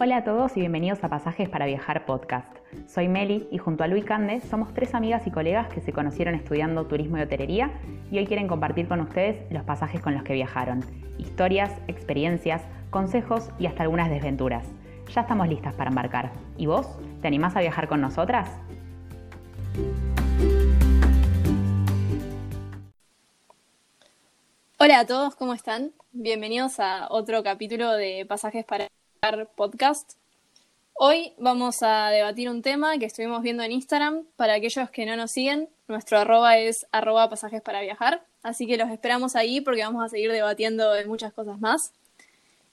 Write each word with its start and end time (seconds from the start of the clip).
Hola 0.00 0.18
a 0.18 0.22
todos 0.22 0.56
y 0.56 0.60
bienvenidos 0.60 1.02
a 1.02 1.08
Pasajes 1.08 1.48
para 1.48 1.66
Viajar 1.66 2.06
podcast. 2.06 2.56
Soy 2.86 3.08
Meli 3.08 3.48
y 3.50 3.58
junto 3.58 3.82
a 3.82 3.88
Luis 3.88 4.04
Cande 4.04 4.40
somos 4.40 4.72
tres 4.72 4.94
amigas 4.94 5.26
y 5.26 5.32
colegas 5.32 5.66
que 5.66 5.80
se 5.80 5.92
conocieron 5.92 6.36
estudiando 6.36 6.86
turismo 6.86 7.18
y 7.18 7.22
hotelería 7.22 7.72
y 8.08 8.18
hoy 8.18 8.24
quieren 8.24 8.46
compartir 8.46 8.86
con 8.86 9.00
ustedes 9.00 9.50
los 9.50 9.64
pasajes 9.64 10.00
con 10.00 10.14
los 10.14 10.22
que 10.22 10.34
viajaron, 10.34 10.84
historias, 11.18 11.72
experiencias, 11.88 12.62
consejos 12.90 13.50
y 13.58 13.66
hasta 13.66 13.82
algunas 13.82 14.08
desventuras. 14.08 14.68
Ya 15.12 15.22
estamos 15.22 15.48
listas 15.48 15.74
para 15.74 15.90
embarcar. 15.90 16.30
¿Y 16.56 16.66
vos? 16.66 16.86
¿Te 17.20 17.26
animás 17.26 17.56
a 17.56 17.60
viajar 17.60 17.88
con 17.88 18.00
nosotras? 18.00 18.48
Hola 24.78 25.00
a 25.00 25.06
todos, 25.06 25.34
¿cómo 25.34 25.54
están? 25.54 25.90
Bienvenidos 26.12 26.78
a 26.78 27.08
otro 27.10 27.42
capítulo 27.42 27.94
de 27.94 28.24
Pasajes 28.28 28.64
para 28.64 28.86
podcast. 29.56 30.12
Hoy 30.94 31.32
vamos 31.38 31.82
a 31.82 32.08
debatir 32.10 32.48
un 32.48 32.62
tema 32.62 32.98
que 32.98 33.06
estuvimos 33.06 33.42
viendo 33.42 33.62
en 33.62 33.72
Instagram. 33.72 34.22
Para 34.36 34.54
aquellos 34.54 34.90
que 34.90 35.06
no 35.06 35.16
nos 35.16 35.32
siguen, 35.32 35.68
nuestro 35.88 36.18
arroba 36.18 36.56
es 36.56 36.86
arroba 36.92 37.28
pasajes 37.28 37.60
para 37.60 37.80
viajar. 37.80 38.22
Así 38.42 38.66
que 38.66 38.76
los 38.76 38.88
esperamos 38.90 39.34
ahí 39.34 39.60
porque 39.60 39.82
vamos 39.82 40.04
a 40.04 40.08
seguir 40.08 40.30
debatiendo 40.30 40.92
de 40.92 41.04
muchas 41.06 41.32
cosas 41.32 41.58
más. 41.60 41.92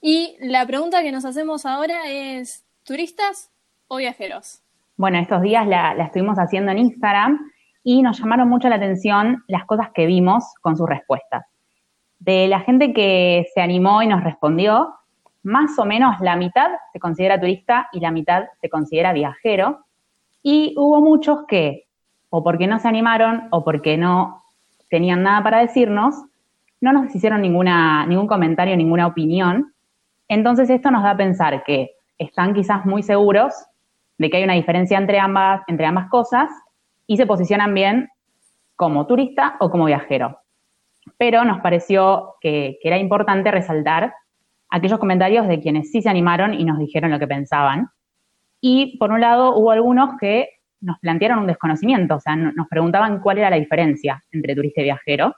Y 0.02 0.38
la 0.40 0.66
pregunta 0.66 1.02
que 1.02 1.12
nos 1.12 1.26
hacemos 1.26 1.66
ahora 1.66 2.10
es, 2.10 2.64
¿turistas 2.84 3.50
o 3.88 3.98
viajeros? 3.98 4.62
Bueno, 4.98 5.18
estos 5.18 5.42
días 5.42 5.68
la, 5.68 5.96
la 5.96 6.06
estuvimos 6.06 6.38
haciendo 6.38 6.72
en 6.72 6.78
Instagram 6.78 7.40
y 7.84 8.02
nos 8.02 8.20
llamaron 8.20 8.48
mucho 8.48 8.70
la 8.70 8.76
atención 8.76 9.44
las 9.48 9.66
cosas 9.66 9.90
que 9.94 10.06
vimos 10.06 10.44
con 10.62 10.78
sus 10.78 10.88
respuestas. 10.88 11.46
De 12.20 12.48
la 12.48 12.62
gente 12.62 12.94
que 12.94 13.48
se 13.54 13.62
animó 13.62 14.02
y 14.04 14.08
nos 14.08 14.24
respondió, 14.24 14.94
más 15.46 15.78
o 15.78 15.86
menos 15.86 16.20
la 16.22 16.36
mitad 16.36 16.72
se 16.92 17.00
considera 17.00 17.40
turista 17.40 17.88
y 17.94 18.00
la 18.00 18.10
mitad 18.10 18.46
se 18.60 18.68
considera 18.68 19.14
viajero. 19.14 19.86
Y 20.42 20.74
hubo 20.76 21.02
muchos 21.02 21.46
que, 21.48 21.86
o 22.32 22.44
porque 22.44 22.66
no 22.66 22.80
se 22.80 22.88
animaron 22.88 23.48
o 23.52 23.64
porque 23.64 23.96
no 23.96 24.44
tenían 24.90 25.22
nada 25.22 25.44
para 25.44 25.60
decirnos, 25.60 26.16
no 26.82 26.94
nos 26.94 27.14
hicieron 27.14 27.42
ninguna, 27.42 28.08
ningún 28.08 28.26
comentario, 28.26 28.76
ninguna 28.76 29.06
opinión. 29.06 29.72
Entonces 30.28 30.68
esto 30.72 30.90
nos 30.90 31.04
da 31.04 31.12
a 31.12 31.18
pensar 31.18 31.64
que 31.64 31.92
están 32.18 32.56
quizás 32.56 32.84
muy 32.86 33.04
seguros 33.04 33.54
de 34.18 34.32
que 34.32 34.38
hay 34.38 34.44
una 34.46 34.54
diferencia 34.54 34.98
entre 34.98 35.20
ambas, 35.20 35.62
entre 35.68 35.86
ambas 35.86 36.10
cosas 36.10 36.50
y 37.06 37.18
se 37.18 37.28
posicionan 37.28 37.72
bien 37.76 38.10
como 38.76 39.06
turista 39.06 39.58
o 39.60 39.70
como 39.70 39.86
viajero. 39.86 40.40
Pero 41.20 41.46
nos 41.46 41.62
pareció 41.62 42.34
que, 42.42 42.80
que 42.82 42.88
era 42.88 42.98
importante 42.98 43.52
resaltar 43.52 44.16
aquellos 44.70 45.00
comentarios 45.00 45.48
de 45.48 45.60
quienes 45.60 45.92
sí 45.92 46.02
se 46.02 46.10
animaron 46.10 46.54
y 46.54 46.66
nos 46.66 46.80
dijeron 46.80 47.12
lo 47.12 47.20
que 47.20 47.28
pensaban. 47.28 47.90
Y 48.62 48.98
por 48.98 49.12
un 49.12 49.22
lado 49.22 49.56
hubo 49.56 49.72
algunos 49.72 50.18
que 50.20 50.50
nos 50.82 51.00
plantearon 51.00 51.40
un 51.40 51.48
desconocimiento, 51.48 52.16
o 52.16 52.20
sea, 52.20 52.36
nos 52.36 52.68
preguntaban 52.68 53.20
cuál 53.20 53.40
era 53.40 53.50
la 53.50 53.56
diferencia 53.56 54.22
entre 54.32 54.56
turista 54.56 54.82
y 54.82 54.86
viajero. 54.86 55.34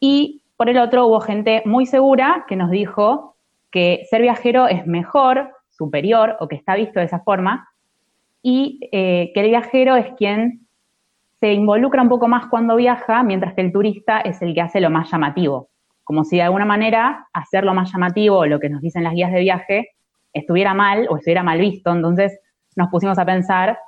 Y 0.00 0.42
por 0.56 0.68
el 0.68 0.78
otro 0.78 1.06
hubo 1.06 1.20
gente 1.20 1.62
muy 1.64 1.86
segura 1.86 2.44
que 2.48 2.56
nos 2.56 2.70
dijo 2.70 3.36
que 3.70 4.06
ser 4.08 4.22
viajero 4.22 4.68
es 4.68 4.86
mejor, 4.86 5.50
superior 5.70 6.36
o 6.40 6.48
que 6.48 6.56
está 6.56 6.74
visto 6.74 6.98
de 6.98 7.06
esa 7.06 7.20
forma 7.20 7.68
y 8.42 8.80
eh, 8.92 9.30
que 9.34 9.40
el 9.40 9.48
viajero 9.48 9.96
es 9.96 10.12
quien 10.14 10.66
se 11.40 11.52
involucra 11.52 12.02
un 12.02 12.08
poco 12.08 12.26
más 12.26 12.46
cuando 12.46 12.76
viaja, 12.76 13.22
mientras 13.22 13.54
que 13.54 13.60
el 13.60 13.72
turista 13.72 14.20
es 14.20 14.42
el 14.42 14.54
que 14.54 14.60
hace 14.60 14.80
lo 14.80 14.90
más 14.90 15.10
llamativo 15.10 15.68
como 16.08 16.24
si 16.24 16.36
de 16.36 16.42
alguna 16.42 16.64
manera 16.64 17.28
hacerlo 17.34 17.74
más 17.74 17.92
llamativo, 17.92 18.46
lo 18.46 18.58
que 18.58 18.70
nos 18.70 18.80
dicen 18.80 19.04
las 19.04 19.12
guías 19.12 19.30
de 19.30 19.40
viaje, 19.40 19.90
estuviera 20.32 20.72
mal 20.72 21.06
o 21.10 21.18
estuviera 21.18 21.42
mal 21.42 21.60
visto. 21.60 21.92
Entonces 21.92 22.40
nos 22.76 22.88
pusimos 22.88 23.18
a 23.18 23.26
pensar 23.26 23.78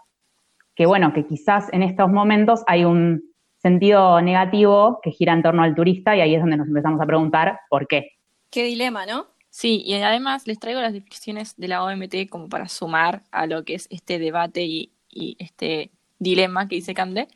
que, 0.74 0.84
bueno, 0.84 1.14
que 1.14 1.26
quizás 1.26 1.72
en 1.72 1.82
estos 1.82 2.10
momentos 2.10 2.62
hay 2.66 2.84
un 2.84 3.22
sentido 3.56 4.20
negativo 4.20 5.00
que 5.02 5.12
gira 5.12 5.32
en 5.32 5.42
torno 5.42 5.62
al 5.62 5.74
turista 5.74 6.14
y 6.14 6.20
ahí 6.20 6.34
es 6.34 6.42
donde 6.42 6.58
nos 6.58 6.68
empezamos 6.68 7.00
a 7.00 7.06
preguntar 7.06 7.58
por 7.70 7.88
qué. 7.88 8.10
Qué 8.50 8.64
dilema, 8.64 9.06
¿no? 9.06 9.28
Sí, 9.48 9.82
y 9.86 9.94
además 9.94 10.46
les 10.46 10.58
traigo 10.58 10.82
las 10.82 10.92
definiciones 10.92 11.56
de 11.56 11.68
la 11.68 11.82
OMT 11.82 12.28
como 12.28 12.50
para 12.50 12.68
sumar 12.68 13.22
a 13.30 13.46
lo 13.46 13.64
que 13.64 13.76
es 13.76 13.86
este 13.90 14.18
debate 14.18 14.60
y, 14.60 14.92
y 15.08 15.36
este 15.38 15.90
dilema 16.18 16.68
que 16.68 16.74
dice 16.74 16.92
Cande. 16.92 17.28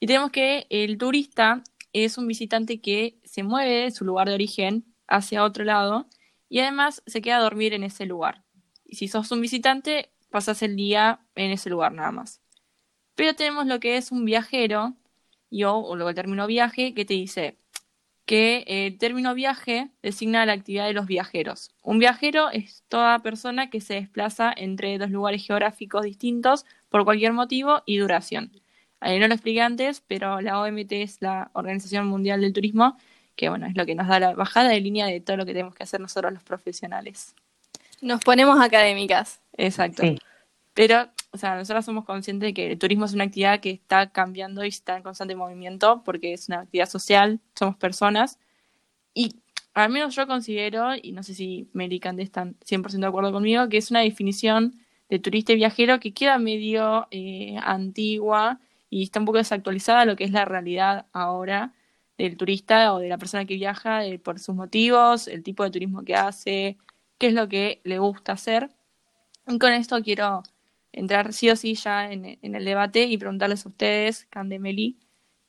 Y 0.00 0.06
tenemos 0.06 0.30
que 0.32 0.66
el 0.68 0.98
turista 0.98 1.62
es 1.92 2.18
un 2.18 2.26
visitante 2.26 2.80
que 2.80 3.18
se 3.24 3.42
mueve 3.42 3.82
de 3.82 3.90
su 3.90 4.04
lugar 4.04 4.28
de 4.28 4.34
origen 4.34 4.84
hacia 5.06 5.44
otro 5.44 5.64
lado 5.64 6.06
y 6.48 6.60
además 6.60 7.02
se 7.06 7.20
queda 7.20 7.38
a 7.38 7.42
dormir 7.42 7.74
en 7.74 7.84
ese 7.84 8.06
lugar. 8.06 8.44
Y 8.84 8.96
si 8.96 9.08
sos 9.08 9.30
un 9.30 9.40
visitante, 9.40 10.10
pasas 10.30 10.62
el 10.62 10.76
día 10.76 11.20
en 11.34 11.50
ese 11.50 11.70
lugar 11.70 11.92
nada 11.92 12.10
más. 12.10 12.40
Pero 13.14 13.34
tenemos 13.34 13.66
lo 13.66 13.80
que 13.80 13.96
es 13.96 14.12
un 14.12 14.24
viajero, 14.24 14.94
y 15.50 15.64
o, 15.64 15.94
luego 15.94 16.10
el 16.10 16.14
término 16.14 16.46
viaje, 16.46 16.94
que 16.94 17.04
te 17.04 17.14
dice 17.14 17.58
que 18.24 18.64
el 18.66 18.98
término 18.98 19.34
viaje 19.34 19.90
designa 20.02 20.44
la 20.44 20.52
actividad 20.52 20.86
de 20.86 20.92
los 20.92 21.06
viajeros. 21.06 21.70
Un 21.82 21.98
viajero 21.98 22.50
es 22.50 22.84
toda 22.88 23.18
persona 23.20 23.70
que 23.70 23.80
se 23.80 23.94
desplaza 23.94 24.52
entre 24.54 24.98
dos 24.98 25.10
lugares 25.10 25.46
geográficos 25.46 26.02
distintos 26.04 26.66
por 26.90 27.04
cualquier 27.04 27.32
motivo 27.32 27.82
y 27.86 27.96
duración. 27.96 28.52
No 29.00 29.28
lo 29.28 29.34
expliqué 29.34 29.62
antes, 29.62 30.02
pero 30.06 30.40
la 30.40 30.60
OMT 30.60 30.92
es 30.92 31.22
la 31.22 31.50
Organización 31.52 32.06
Mundial 32.06 32.40
del 32.40 32.52
Turismo, 32.52 32.96
que 33.36 33.48
bueno, 33.48 33.66
es 33.66 33.76
lo 33.76 33.86
que 33.86 33.94
nos 33.94 34.08
da 34.08 34.18
la 34.18 34.34
bajada 34.34 34.70
de 34.70 34.80
línea 34.80 35.06
de 35.06 35.20
todo 35.20 35.36
lo 35.36 35.46
que 35.46 35.52
tenemos 35.52 35.74
que 35.74 35.84
hacer 35.84 36.00
nosotros 36.00 36.32
los 36.32 36.42
profesionales. 36.42 37.34
Nos 38.00 38.20
ponemos 38.20 38.60
académicas. 38.60 39.40
Exacto. 39.56 40.02
Pero, 40.74 41.08
o 41.32 41.38
sea, 41.38 41.56
nosotros 41.56 41.84
somos 41.84 42.04
conscientes 42.04 42.48
de 42.48 42.54
que 42.54 42.72
el 42.72 42.78
turismo 42.78 43.04
es 43.04 43.12
una 43.12 43.24
actividad 43.24 43.60
que 43.60 43.70
está 43.70 44.10
cambiando 44.10 44.64
y 44.64 44.68
está 44.68 44.96
en 44.96 45.02
constante 45.02 45.34
movimiento 45.34 46.02
porque 46.04 46.32
es 46.32 46.48
una 46.48 46.60
actividad 46.60 46.88
social, 46.88 47.40
somos 47.54 47.76
personas. 47.76 48.38
Y 49.14 49.36
al 49.74 49.90
menos 49.90 50.14
yo 50.14 50.26
considero, 50.26 50.90
y 51.00 51.12
no 51.12 51.22
sé 51.22 51.34
si 51.34 51.68
Meli 51.72 52.00
y 52.02 52.22
están 52.22 52.56
100% 52.60 52.98
de 52.98 53.06
acuerdo 53.06 53.32
conmigo, 53.32 53.68
que 53.68 53.78
es 53.78 53.90
una 53.90 54.00
definición 54.00 54.74
de 55.08 55.18
turista 55.18 55.52
y 55.52 55.56
viajero 55.56 56.00
que 56.00 56.12
queda 56.12 56.38
medio 56.38 57.06
eh, 57.10 57.56
antigua 57.62 58.60
y 58.90 59.02
está 59.02 59.20
un 59.20 59.26
poco 59.26 59.38
desactualizada 59.38 60.04
lo 60.04 60.16
que 60.16 60.24
es 60.24 60.30
la 60.30 60.44
realidad 60.44 61.06
ahora 61.12 61.74
del 62.16 62.36
turista 62.36 62.92
o 62.94 62.98
de 62.98 63.08
la 63.08 63.18
persona 63.18 63.44
que 63.44 63.54
viaja 63.54 64.04
eh, 64.04 64.18
por 64.18 64.38
sus 64.40 64.54
motivos, 64.54 65.28
el 65.28 65.42
tipo 65.42 65.62
de 65.62 65.70
turismo 65.70 66.02
que 66.02 66.14
hace, 66.14 66.76
qué 67.16 67.28
es 67.28 67.34
lo 67.34 67.48
que 67.48 67.80
le 67.84 67.98
gusta 67.98 68.32
hacer. 68.32 68.70
Y 69.46 69.58
con 69.58 69.72
esto 69.72 70.02
quiero 70.02 70.42
entrar 70.92 71.32
sí 71.32 71.48
o 71.48 71.56
sí 71.56 71.74
ya 71.74 72.10
en, 72.10 72.38
el 72.42 72.64
debate 72.64 73.04
y 73.04 73.16
preguntarles 73.18 73.64
a 73.64 73.68
ustedes, 73.68 74.26
Candemeli, 74.30 74.98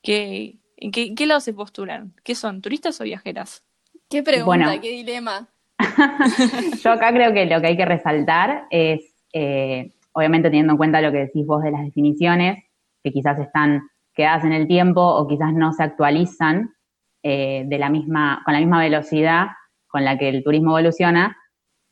¿qué, 0.02 0.58
en 0.76 0.92
qué, 0.92 1.14
qué 1.14 1.26
lado 1.26 1.40
se 1.40 1.52
postulan? 1.52 2.14
¿Qué 2.22 2.34
son, 2.34 2.62
turistas 2.62 3.00
o 3.00 3.04
viajeras? 3.04 3.64
Qué 4.08 4.22
pregunta, 4.22 4.80
qué 4.80 4.90
dilema. 4.90 5.48
Yo 6.82 6.92
acá 6.92 7.12
creo 7.12 7.32
que 7.32 7.46
lo 7.46 7.60
que 7.60 7.68
hay 7.68 7.76
que 7.76 7.84
resaltar 7.84 8.66
es, 8.70 9.14
eh, 9.32 9.92
obviamente 10.12 10.50
teniendo 10.50 10.72
en 10.72 10.76
cuenta 10.76 11.00
lo 11.00 11.10
que 11.10 11.18
decís 11.18 11.46
vos 11.46 11.62
de 11.62 11.70
las 11.70 11.82
definiciones, 11.82 12.64
que 13.02 13.12
quizás 13.12 13.38
están 13.38 13.82
quedadas 14.14 14.44
en 14.44 14.52
el 14.52 14.66
tiempo 14.66 15.00
o 15.02 15.26
quizás 15.26 15.52
no 15.54 15.72
se 15.72 15.82
actualizan 15.82 16.74
eh, 17.22 17.64
de 17.66 17.78
la 17.78 17.90
misma, 17.90 18.42
con 18.44 18.54
la 18.54 18.60
misma 18.60 18.80
velocidad 18.80 19.48
con 19.90 20.04
la 20.04 20.16
que 20.16 20.28
el 20.28 20.44
turismo 20.44 20.78
evoluciona, 20.78 21.36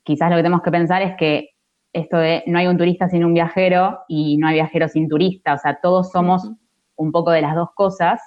quizás 0.05 0.31
lo 0.31 0.37
que 0.37 0.43
tenemos 0.43 0.63
que 0.63 0.71
pensar 0.71 1.03
es 1.03 1.17
que 1.17 1.51
esto 1.93 2.17
de 2.17 2.45
no 2.47 2.59
hay 2.59 2.67
un 2.69 2.79
turista 2.79 3.09
sin 3.09 3.25
un 3.25 3.35
viajero 3.35 3.99
y 4.09 4.37
no 4.39 4.47
hay 4.47 4.55
viajero 4.55 4.89
sin 4.89 5.09
turista, 5.09 5.55
o 5.55 5.59
sea, 5.59 5.81
todos 5.83 6.11
somos 6.13 6.49
un 6.97 7.13
poco 7.13 7.31
de 7.31 7.43
las 7.43 7.55
dos 7.55 7.71
cosas 7.75 8.21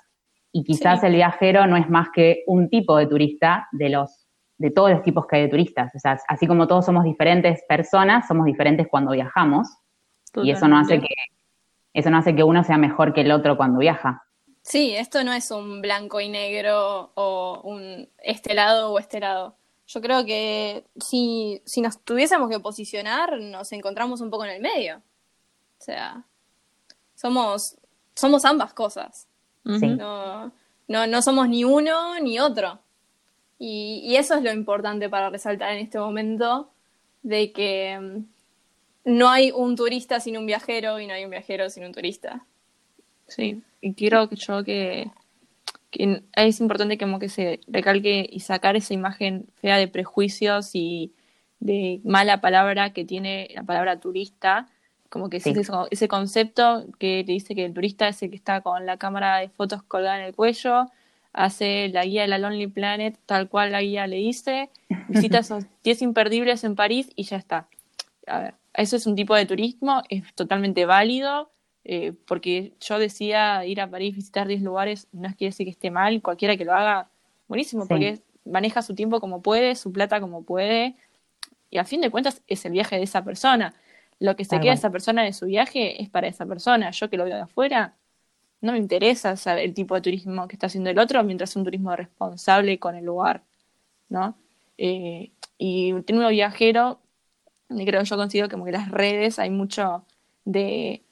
y 0.51 0.63
quizás 0.63 1.03
el 1.03 1.13
viajero 1.13 1.65
no 1.67 1.77
es 1.77 1.89
más 1.89 2.09
que 2.13 2.43
un 2.47 2.69
tipo 2.69 2.97
de 2.97 3.07
turista 3.07 3.67
de 3.71 3.89
los 3.89 4.27
de 4.57 4.69
todos 4.69 4.91
los 4.91 5.01
tipos 5.01 5.25
que 5.25 5.37
hay 5.37 5.41
de 5.43 5.47
turistas, 5.47 5.91
o 5.95 5.99
sea, 5.99 6.19
así 6.27 6.45
como 6.45 6.67
todos 6.67 6.85
somos 6.85 7.03
diferentes 7.03 7.63
personas, 7.67 8.27
somos 8.27 8.45
diferentes 8.45 8.87
cuando 8.87 9.11
viajamos 9.11 9.67
y 10.35 10.51
eso 10.51 10.67
no 10.67 10.77
hace 10.77 10.99
que 10.99 11.07
eso 11.93 12.09
no 12.09 12.17
hace 12.17 12.35
que 12.35 12.43
uno 12.43 12.63
sea 12.63 12.77
mejor 12.77 13.13
que 13.13 13.21
el 13.21 13.31
otro 13.31 13.57
cuando 13.57 13.79
viaja. 13.79 14.25
Sí, 14.61 14.95
esto 14.95 15.23
no 15.23 15.33
es 15.33 15.51
un 15.51 15.81
blanco 15.81 16.21
y 16.21 16.29
negro 16.29 17.11
o 17.15 17.61
un 17.63 18.07
este 18.19 18.53
lado 18.53 18.91
o 18.91 18.99
este 18.99 19.19
lado. 19.19 19.55
Yo 19.87 20.01
creo 20.01 20.25
que 20.25 20.85
si, 20.99 21.61
si 21.65 21.81
nos 21.81 22.01
tuviésemos 22.03 22.49
que 22.49 22.59
posicionar, 22.59 23.39
nos 23.39 23.71
encontramos 23.73 24.21
un 24.21 24.29
poco 24.29 24.45
en 24.45 24.51
el 24.51 24.61
medio. 24.61 24.97
O 24.97 25.83
sea, 25.83 26.23
somos, 27.15 27.75
somos 28.15 28.45
ambas 28.45 28.73
cosas. 28.73 29.27
No, 29.63 30.51
no, 30.87 31.07
no 31.07 31.21
somos 31.21 31.49
ni 31.49 31.63
uno 31.63 32.19
ni 32.19 32.39
otro. 32.39 32.79
Y, 33.59 34.01
y, 34.05 34.15
eso 34.15 34.35
es 34.35 34.43
lo 34.43 34.51
importante 34.51 35.09
para 35.09 35.29
resaltar 35.29 35.73
en 35.73 35.79
este 35.79 35.99
momento, 35.99 36.71
de 37.21 37.51
que 37.51 38.23
no 39.03 39.29
hay 39.29 39.51
un 39.51 39.75
turista 39.75 40.19
sin 40.19 40.37
un 40.37 40.45
viajero 40.45 40.99
y 40.99 41.07
no 41.07 41.13
hay 41.13 41.23
un 41.23 41.31
viajero 41.31 41.69
sin 41.69 41.85
un 41.85 41.91
turista. 41.91 42.45
Sí, 43.27 43.61
y 43.79 43.93
quiero 43.93 44.27
que 44.29 44.35
yo 44.35 44.63
que, 44.63 45.09
es 46.35 46.61
importante 46.61 46.97
como 46.97 47.19
que 47.19 47.29
se 47.29 47.59
recalque 47.67 48.27
y 48.29 48.39
sacar 48.41 48.75
esa 48.75 48.93
imagen 48.93 49.47
fea 49.55 49.77
de 49.77 49.87
prejuicios 49.87 50.71
y 50.73 51.13
de 51.59 51.99
mala 52.03 52.41
palabra 52.41 52.93
que 52.93 53.05
tiene 53.05 53.49
la 53.53 53.63
palabra 53.63 53.99
turista, 53.99 54.67
como 55.09 55.29
que 55.29 55.39
Sí. 55.39 55.51
ese, 55.51 55.71
ese 55.91 56.07
concepto 56.07 56.85
que 56.97 57.23
te 57.25 57.33
dice 57.33 57.55
que 57.55 57.65
el 57.65 57.73
turista 57.73 58.07
es 58.07 58.21
el 58.23 58.29
que 58.29 58.37
está 58.37 58.61
con 58.61 58.85
la 58.85 58.97
cámara 58.97 59.37
de 59.37 59.49
fotos 59.49 59.83
colgada 59.83 60.19
en 60.19 60.25
el 60.25 60.35
cuello, 60.35 60.89
hace 61.33 61.89
la 61.89 62.05
guía 62.05 62.23
de 62.23 62.27
la 62.27 62.37
Lonely 62.37 62.67
Planet 62.67 63.17
tal 63.25 63.49
cual 63.49 63.71
la 63.71 63.81
guía 63.81 64.07
le 64.07 64.17
dice, 64.17 64.69
visita 65.07 65.39
esos 65.39 65.65
10 65.83 66.01
imperdibles 66.01 66.63
en 66.63 66.75
París 66.75 67.09
y 67.15 67.23
ya 67.23 67.37
está. 67.37 67.67
A 68.27 68.39
ver, 68.39 68.53
eso 68.73 68.95
es 68.95 69.05
un 69.05 69.15
tipo 69.15 69.35
de 69.35 69.45
turismo, 69.45 70.01
es 70.09 70.23
totalmente 70.33 70.85
válido, 70.85 71.51
eh, 71.83 72.13
porque 72.25 72.73
yo 72.79 72.99
decía 72.99 73.65
ir 73.65 73.81
a 73.81 73.89
París, 73.89 74.15
visitar 74.15 74.47
10 74.47 74.61
lugares, 74.61 75.07
no 75.11 75.27
es 75.27 75.35
que 75.35 75.45
decir 75.45 75.65
que 75.65 75.71
esté 75.71 75.91
mal, 75.91 76.21
cualquiera 76.21 76.55
que 76.57 76.65
lo 76.65 76.73
haga, 76.73 77.09
buenísimo, 77.47 77.83
Sí. 77.83 77.89
porque 77.89 78.19
maneja 78.45 78.81
su 78.81 78.95
tiempo 78.95 79.19
como 79.19 79.41
puede, 79.41 79.75
su 79.75 79.91
plata 79.91 80.19
como 80.21 80.43
puede, 80.43 80.95
y 81.69 81.77
a 81.77 81.85
fin 81.85 82.01
de 82.01 82.09
cuentas 82.09 82.41
es 82.47 82.65
el 82.65 82.73
viaje 82.73 82.97
de 82.97 83.03
esa 83.03 83.23
persona. 83.23 83.73
Lo 84.19 84.35
que 84.35 84.45
se 84.45 84.59
queda 84.59 84.73
esa 84.73 84.91
persona 84.91 85.23
de 85.23 85.33
su 85.33 85.47
viaje 85.47 86.01
es 86.01 86.09
para 86.09 86.27
esa 86.27 86.45
persona. 86.45 86.91
Yo 86.91 87.09
que 87.09 87.17
lo 87.17 87.23
veo 87.23 87.35
de 87.35 87.41
afuera, 87.41 87.95
no 88.61 88.73
me 88.73 88.77
interesa 88.77 89.35
saber 89.35 89.65
el 89.65 89.73
tipo 89.73 89.95
de 89.95 90.01
turismo 90.01 90.47
que 90.47 90.55
está 90.55 90.67
haciendo 90.67 90.91
el 90.91 90.99
otro 90.99 91.23
mientras 91.23 91.49
es 91.49 91.55
un 91.55 91.63
turismo 91.63 91.95
responsable 91.95 92.77
con 92.77 92.95
el 92.95 93.05
lugar, 93.05 93.41
¿no? 94.09 94.35
Eh, 94.77 95.31
y 95.57 95.91
un 95.91 96.05
viajero, 96.29 96.99
y 97.75 97.85
creo 97.85 98.03
yo 98.03 98.17
considero 98.17 98.49
como 98.49 98.65
que 98.65 98.71
las 98.71 98.89
redes 98.89 99.39
hay 99.39 99.49
mucho 99.49 100.05
de 100.45 101.03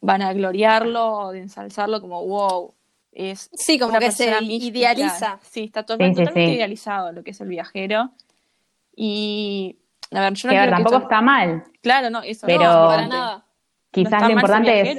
vanagloriarlo, 0.00 1.30
de 1.32 1.40
ensalzarlo 1.40 2.00
como 2.00 2.24
wow, 2.26 2.74
es 3.12 3.48
Sí, 3.54 3.78
como 3.78 3.98
que 3.98 4.10
se 4.10 4.42
idealiza. 4.42 5.38
Sí, 5.42 5.64
está 5.64 5.80
Sí, 5.82 5.86
totalmente 5.86 6.32
sí. 6.32 6.40
idealizado 6.52 7.12
lo 7.12 7.22
que 7.22 7.30
es 7.30 7.40
el 7.40 7.48
viajero. 7.48 8.10
Y 8.96 9.76
a 10.12 10.20
ver, 10.20 10.34
yo 10.34 10.48
no 10.48 10.52
que 10.52 10.58
a 10.58 10.60
ver, 10.62 10.68
quiero 10.68 10.76
que 10.76 10.82
tampoco 10.82 10.96
esto- 10.96 11.06
está 11.08 11.20
mal. 11.22 11.64
Claro, 11.82 12.10
no, 12.10 12.22
eso 12.22 12.46
Pero- 12.46 12.64
no, 12.64 12.82
No, 12.82 12.86
para 12.88 13.06
nada. 13.06 13.36
No 13.38 13.44
Quizás 13.92 14.12
está 14.14 14.28
lo 14.28 14.34
mal 14.34 14.46
ser 14.46 14.56
importante 14.56 14.80
es, 14.90 14.96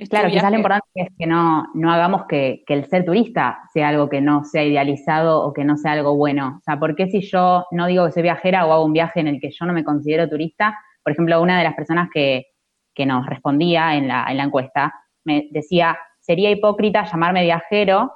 viajero. 0.00 0.04
Es 0.04 0.08
tu 0.08 0.16
claro, 0.16 0.30
quizás 0.30 0.50
lo 0.50 0.56
importante 0.56 0.88
es 0.94 1.08
que 1.18 1.26
no, 1.26 1.66
no 1.74 1.92
hagamos 1.92 2.24
que, 2.26 2.64
que 2.66 2.74
el 2.74 2.86
ser 2.86 3.04
turista 3.04 3.60
sea 3.72 3.88
algo 3.88 4.08
que 4.08 4.20
no 4.20 4.44
sea 4.44 4.64
idealizado 4.64 5.42
o 5.42 5.52
que 5.52 5.64
no 5.64 5.76
sea 5.76 5.92
algo 5.92 6.16
bueno. 6.16 6.56
O 6.58 6.62
sea, 6.62 6.78
¿por 6.78 6.94
qué 6.94 7.08
si 7.08 7.20
yo 7.20 7.66
no 7.70 7.86
digo 7.86 8.06
que 8.06 8.12
soy 8.12 8.22
viajera 8.22 8.66
o 8.66 8.72
hago 8.72 8.84
un 8.84 8.92
viaje 8.92 9.20
en 9.20 9.28
el 9.28 9.40
que 9.40 9.50
yo 9.50 9.66
no 9.66 9.72
me 9.72 9.84
considero 9.84 10.28
turista? 10.28 10.78
Por 11.02 11.12
ejemplo, 11.12 11.40
una 11.40 11.58
de 11.58 11.64
las 11.64 11.74
personas 11.74 12.08
que, 12.12 12.46
que 12.94 13.06
nos 13.06 13.26
respondía 13.26 13.96
en 13.96 14.08
la, 14.08 14.26
en 14.28 14.36
la 14.36 14.44
encuesta 14.44 14.94
me 15.24 15.48
decía, 15.50 15.98
sería 16.20 16.50
hipócrita 16.50 17.04
llamarme 17.04 17.42
viajero 17.42 18.12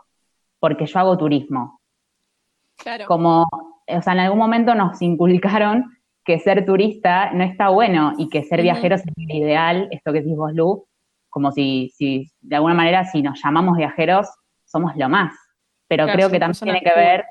porque 0.59 0.87
yo 0.87 0.99
hago 0.99 1.19
turismo. 1.19 1.81
Claro. 2.77 3.07
como, 3.07 3.43
o 3.43 4.03
sea, 4.03 4.15
en 4.15 4.19
algún 4.19 4.39
momento 4.39 4.75
nos 4.75 5.01
inculcaron 5.01 5.85
que 6.25 6.39
ser 6.39 6.65
turista 6.65 7.31
no 7.33 7.45
está 7.45 7.69
bueno 7.69 8.15
y 8.19 8.29
que 8.29 8.43
ser 8.43 8.63
viajero 8.63 8.97
sería 8.99 9.37
ideal, 9.37 9.89
esto 9.91 10.13
que 10.13 10.23
decís 10.23 10.37
vos, 10.37 10.53
Lu, 10.55 10.87
como 11.35 11.51
si, 11.51 11.91
si 11.97 12.31
de 12.43 12.55
alguna 12.55 12.75
manera 12.75 13.05
si 13.07 13.21
nos 13.21 13.43
llamamos 13.43 13.77
viajeros 13.77 14.29
somos 14.65 14.95
lo 14.95 15.09
más. 15.09 15.35
Pero 15.89 16.05
Claro, 16.05 16.17
creo 16.17 16.31
que 16.31 16.39
también 16.39 16.63
tiene 16.63 16.81
que 16.81 16.95
ver, 16.95 17.25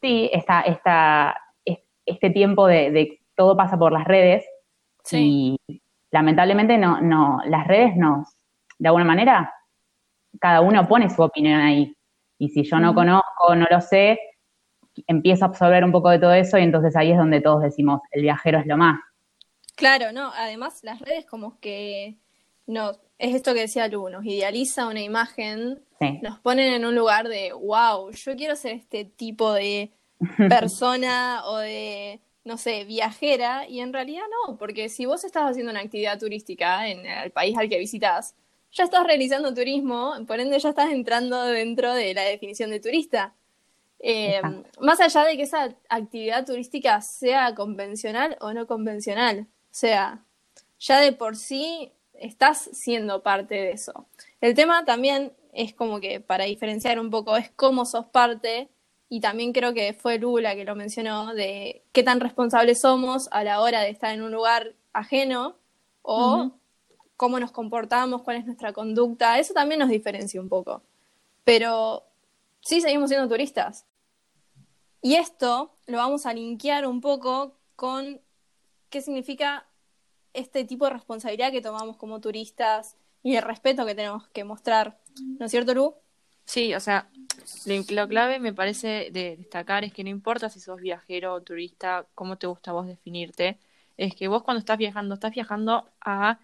sí, 0.00 0.28
esta, 0.32 0.62
esta, 0.62 1.40
es- 1.64 1.78
este 2.04 2.30
tiempo 2.30 2.66
de, 2.66 2.90
de 2.90 3.20
todo 3.36 3.56
pasa 3.56 3.78
por 3.78 3.92
las 3.92 4.04
redes 4.04 4.44
Sí. 5.04 5.56
y 5.68 5.80
lamentablemente 6.10 6.78
no, 6.78 7.00
no, 7.00 7.38
las 7.46 7.64
redes 7.68 7.94
nos, 7.96 8.26
de 8.80 8.88
alguna 8.88 9.04
manera, 9.04 9.54
cada 10.40 10.60
uno 10.60 10.88
pone 10.88 11.08
su 11.08 11.22
opinión 11.22 11.60
ahí. 11.60 11.96
Y 12.38 12.48
si 12.48 12.64
yo 12.64 12.80
no 12.80 12.92
conozco, 12.92 13.54
no 13.54 13.66
lo 13.70 13.80
sé, 13.80 14.18
empiezo 15.06 15.44
a 15.44 15.48
absorber 15.48 15.84
un 15.84 15.92
poco 15.92 16.10
de 16.10 16.18
todo 16.18 16.32
eso 16.34 16.58
y 16.58 16.62
entonces 16.62 16.96
ahí 16.96 17.12
es 17.12 17.18
donde 17.18 17.40
todos 17.40 17.62
decimos, 17.62 18.00
el 18.10 18.22
viajero 18.22 18.58
es 18.58 18.66
lo 18.66 18.76
más. 18.76 18.98
Claro, 19.76 20.12
no, 20.12 20.32
además 20.34 20.80
las 20.82 21.00
redes 21.00 21.24
como 21.24 21.58
que 21.60 22.18
no, 22.66 22.92
es 23.18 23.34
esto 23.34 23.54
que 23.54 23.60
decía 23.60 23.88
Lu, 23.88 24.08
nos 24.08 24.24
idealiza 24.24 24.86
una 24.86 25.02
imagen, 25.02 25.82
Sí, 26.00 26.18
nos 26.20 26.40
ponen 26.40 26.72
en 26.72 26.84
un 26.84 26.94
lugar 26.96 27.28
de, 27.28 27.52
wow, 27.52 28.10
yo 28.10 28.36
quiero 28.36 28.56
ser 28.56 28.72
este 28.72 29.04
tipo 29.04 29.52
de 29.52 29.92
persona 30.48 31.42
o 31.46 31.58
de, 31.58 32.20
no 32.44 32.56
sé, 32.56 32.84
viajera, 32.84 33.68
y 33.68 33.80
en 33.80 33.92
realidad 33.92 34.24
no, 34.46 34.56
porque 34.56 34.88
si 34.88 35.06
vos 35.06 35.24
estás 35.24 35.50
haciendo 35.50 35.70
una 35.70 35.80
actividad 35.80 36.18
turística 36.18 36.88
en 36.88 37.06
el 37.06 37.30
país 37.30 37.56
al 37.56 37.68
que 37.68 37.78
visitas, 37.78 38.34
ya 38.72 38.84
estás 38.84 39.06
realizando 39.06 39.54
turismo, 39.54 40.14
por 40.26 40.40
ende 40.40 40.58
ya 40.58 40.70
estás 40.70 40.90
entrando 40.90 41.42
dentro 41.44 41.94
de 41.94 42.14
la 42.14 42.22
definición 42.22 42.70
de 42.70 42.80
turista. 42.80 43.34
Eh, 44.00 44.40
más 44.80 44.98
allá 45.00 45.24
de 45.24 45.36
que 45.36 45.42
esa 45.42 45.76
actividad 45.88 46.44
turística 46.44 47.00
sea 47.02 47.54
convencional 47.54 48.36
o 48.40 48.52
no 48.52 48.66
convencional, 48.66 49.46
o 49.48 49.74
sea, 49.74 50.24
ya 50.80 51.00
de 51.00 51.12
por 51.12 51.36
sí 51.36 51.92
estás 52.14 52.70
siendo 52.72 53.22
parte 53.22 53.54
de 53.54 53.72
eso. 53.72 54.06
El 54.40 54.54
tema 54.54 54.84
también 54.84 55.32
es 55.52 55.74
como 55.74 56.00
que 56.00 56.20
para 56.20 56.44
diferenciar 56.44 56.98
un 56.98 57.10
poco 57.10 57.36
es 57.36 57.50
cómo 57.50 57.84
sos 57.84 58.06
parte 58.06 58.68
y 59.08 59.20
también 59.20 59.52
creo 59.52 59.74
que 59.74 59.92
fue 59.92 60.18
Lula 60.18 60.54
que 60.54 60.64
lo 60.64 60.74
mencionó 60.74 61.34
de 61.34 61.82
qué 61.92 62.02
tan 62.02 62.20
responsables 62.20 62.80
somos 62.80 63.28
a 63.30 63.44
la 63.44 63.60
hora 63.60 63.82
de 63.82 63.90
estar 63.90 64.14
en 64.14 64.22
un 64.22 64.32
lugar 64.32 64.74
ajeno 64.92 65.56
o 66.00 66.52
cómo 67.16 67.38
nos 67.38 67.52
comportamos, 67.52 68.22
cuál 68.22 68.38
es 68.38 68.46
nuestra 68.46 68.72
conducta, 68.72 69.38
eso 69.38 69.54
también 69.54 69.80
nos 69.80 69.90
diferencia 69.90 70.40
un 70.40 70.48
poco. 70.48 70.82
Pero 71.44 72.04
sí 72.60 72.80
seguimos 72.80 73.10
siendo 73.10 73.28
turistas. 73.28 73.84
Y 75.02 75.16
esto 75.16 75.74
lo 75.86 75.98
vamos 75.98 76.26
a 76.26 76.32
linkear 76.32 76.86
un 76.86 77.00
poco 77.00 77.54
con 77.76 78.20
qué 78.88 79.02
significa 79.02 79.66
este 80.34 80.64
tipo 80.64 80.86
de 80.86 80.92
responsabilidad 80.92 81.52
que 81.52 81.60
tomamos 81.60 81.96
como 81.96 82.20
turistas 82.20 82.96
y 83.22 83.36
el 83.36 83.42
respeto 83.42 83.86
que 83.86 83.94
tenemos 83.94 84.28
que 84.28 84.44
mostrar. 84.44 84.98
¿No 85.38 85.46
es 85.46 85.50
cierto, 85.50 85.74
Lu? 85.74 85.94
Sí, 86.44 86.74
o 86.74 86.80
sea, 86.80 87.08
lo, 87.66 88.08
clave 88.08 88.38
me 88.38 88.52
parece 88.52 89.10
de 89.12 89.36
destacar 89.36 89.84
es 89.84 89.92
que 89.92 90.04
no 90.04 90.10
importa 90.10 90.50
si 90.50 90.60
sos 90.60 90.80
viajero 90.80 91.34
o 91.34 91.42
turista, 91.42 92.06
cómo 92.14 92.36
te 92.36 92.46
gusta 92.46 92.72
vos 92.72 92.86
definirte, 92.86 93.58
es 93.96 94.14
que 94.14 94.28
vos 94.28 94.42
cuando 94.42 94.58
estás 94.58 94.78
viajando, 94.78 95.14
estás 95.14 95.32
viajando 95.32 95.88
a 96.00 96.38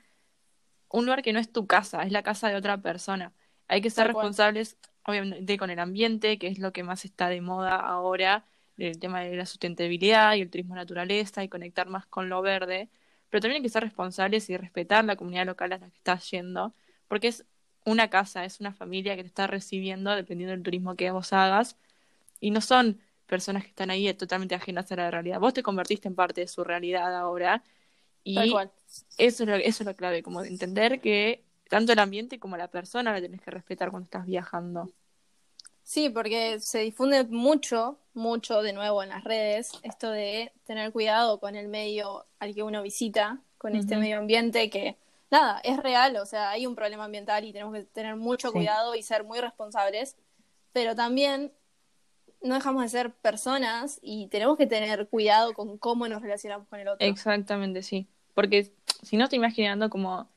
un 0.91 1.05
lugar 1.05 1.23
que 1.23 1.33
no 1.33 1.41
es 1.41 1.51
tu 1.53 1.67
casa, 1.67 2.03
es 2.03 2.13
la 2.13 2.23
casa 2.23 2.49
de 2.49 2.57
otra 2.57 2.79
persona. 2.79 3.33
Hay 3.67 3.81
que 3.81 3.91
ser 3.91 4.07
Tal 4.07 4.15
cual. 4.15 4.27
responsables, 4.27 4.79
obviamente, 5.05 5.59
con 5.59 5.71
el 5.71 5.79
ambiente, 5.79 6.39
que 6.39 6.47
es 6.47 6.59
lo 6.59 6.73
que 6.73 6.85
más 6.85 7.05
está 7.05 7.29
de 7.29 7.41
moda 7.41 7.77
ahora, 7.77 8.45
el 8.79 8.99
tema 8.99 9.21
de 9.21 9.37
la 9.37 9.47
sustentabilidad 9.47 10.35
y 10.37 10.43
el 10.43 10.51
turismo 10.51 10.75
naturaleza 10.75 11.43
y 11.43 11.49
conectar 11.49 11.89
más 11.89 12.07
con 12.07 12.29
lo 12.29 12.41
verde, 12.43 12.89
pero 13.31 13.41
también 13.41 13.61
hay 13.61 13.63
que 13.63 13.69
ser 13.69 13.83
responsables 13.83 14.49
y 14.51 14.57
respetar 14.57 15.05
la 15.05 15.17
comunidad 15.17 15.47
local 15.47 15.73
a 15.73 15.79
la 15.79 15.89
que 15.91 15.97
estás 15.97 16.31
yendo, 16.31 16.75
porque 17.09 17.29
es 17.29 17.45
una 17.85 18.11
casa, 18.11 18.45
es 18.45 18.61
una 18.61 18.73
familia 18.73 19.17
que 19.17 19.23
te 19.23 19.29
está 19.29 19.47
recibiendo 19.47 20.15
dependiendo 20.15 20.53
del 20.53 20.63
turismo 20.63 20.95
que 20.97 21.11
vos 21.11 21.33
hagas, 21.33 21.77
y 22.41 22.51
no 22.51 22.61
son 22.61 23.01
personas 23.27 23.63
que 23.63 23.71
están 23.71 23.91
ahí 23.91 24.13
totalmente 24.15 24.55
ajenas 24.55 24.91
a 24.93 24.97
la 24.97 25.11
realidad. 25.11 25.41
Vos 25.41 25.55
te 25.55 25.63
convertiste 25.63 26.09
en 26.09 26.15
parte 26.15 26.43
de 26.43 26.49
su 26.49 26.65
realidad 26.65 27.15
ahora, 27.17 27.63
y 28.25 28.35
Tal 28.35 28.51
cual. 28.51 28.73
eso 29.17 29.43
es 29.45 29.49
lo, 29.49 29.55
eso 29.57 29.83
es 29.83 29.87
lo 29.87 29.95
clave, 29.97 30.23
como 30.23 30.43
de 30.43 30.49
entender 30.49 31.01
que 31.01 31.45
tanto 31.69 31.93
el 31.93 31.99
ambiente 31.99 32.39
como 32.39 32.57
la 32.57 32.69
persona 32.69 33.13
la 33.13 33.21
tenés 33.21 33.41
que 33.41 33.51
respetar 33.51 33.91
cuando 33.91 34.05
estás 34.05 34.27
viajando. 34.27 34.91
Sí, 35.83 36.11
porque 36.11 36.61
se 36.61 36.81
difunde 36.81 37.25
mucho, 37.25 37.99
mucho 38.19 38.61
de 38.61 38.73
nuevo 38.75 39.03
en 39.03 39.09
las 39.09 39.25
redes, 39.25 39.73
esto 39.83 40.11
de 40.11 40.53
tener 40.67 40.93
cuidado 40.93 41.41
con 41.41 41.57
el 41.57 41.69
medio 41.69 42.27
al 42.39 42.55
que 42.55 42.63
uno 42.63 42.83
visita, 42.83 43.39
con 43.57 43.75
este 43.75 43.97
medio 43.97 44.19
ambiente 44.19 44.69
que, 44.69 44.97
nada, 45.31 45.61
es 45.65 45.79
real, 45.79 46.17
o 46.17 46.27
sea, 46.27 46.51
hay 46.51 46.67
un 46.67 46.75
problema 46.75 47.05
ambiental 47.05 47.45
y 47.45 47.53
tenemos 47.53 47.75
que 47.75 47.85
tener 47.85 48.17
mucho 48.17 48.49
Sí. 48.49 48.55
cuidado 48.55 48.95
y 48.95 49.03
ser 49.03 49.25
muy 49.25 49.41
responsables, 49.41 50.17
pero 50.73 50.95
también 50.95 51.53
no 52.43 52.55
dejamos 52.55 52.83
de 52.83 52.89
ser 52.89 53.13
personas 53.13 53.99
y 54.03 54.29
tenemos 54.29 54.57
que 54.57 54.67
tener 54.67 55.09
cuidado 55.09 55.55
con 55.55 55.79
cómo 55.79 56.07
nos 56.07 56.23
relacionamos 56.23 56.69
con 56.69 56.79
el 56.79 56.89
otro. 56.89 57.07
Exactamente, 57.07 57.83
sí. 57.83 58.07
Porque 58.35 58.71
si 59.03 59.17
no 59.17 59.25
estoy 59.25 59.39
imaginando 59.39 59.91
como 59.91 60.29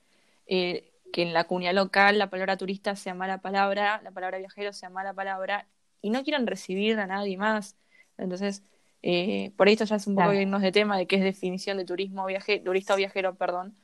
eh, 0.48 0.92
que 1.14 1.22
en 1.22 1.34
la 1.34 1.44
comunidad 1.44 1.74
local 1.74 2.18
la 2.18 2.30
palabra 2.30 2.58
turista 2.58 2.96
sea 2.96 3.14
mala 3.14 3.40
palabra, 3.40 4.02
la 4.04 4.12
palabra 4.12 4.40
viajero 4.40 4.74
sea 4.74 4.90
mala 4.90 5.14
palabra, 5.14 5.68
y 6.02 6.10
no 6.10 6.24
quieran 6.24 6.48
recibir 6.48 7.00
a 7.00 7.08
nadie 7.08 7.38
más. 7.38 7.78
Entonces, 8.18 8.64
eh, 9.02 9.52
por 9.58 9.70
esto 9.70 9.86
ya 9.86 9.96
es 9.98 10.08
un 10.08 10.16
poco 10.16 10.30
Claro. 10.30 10.42
irnos 10.42 10.62
de 10.62 10.72
tema 10.72 10.98
de 10.98 11.08
qué 11.08 11.18
es 11.18 11.24
definición 11.24 11.78
de 11.78 11.86
turismo 11.86 12.26
viaje, 12.26 12.60
turista 12.60 12.94
o 12.94 12.98
viajero, 12.98 13.36
perdón. 13.36 13.78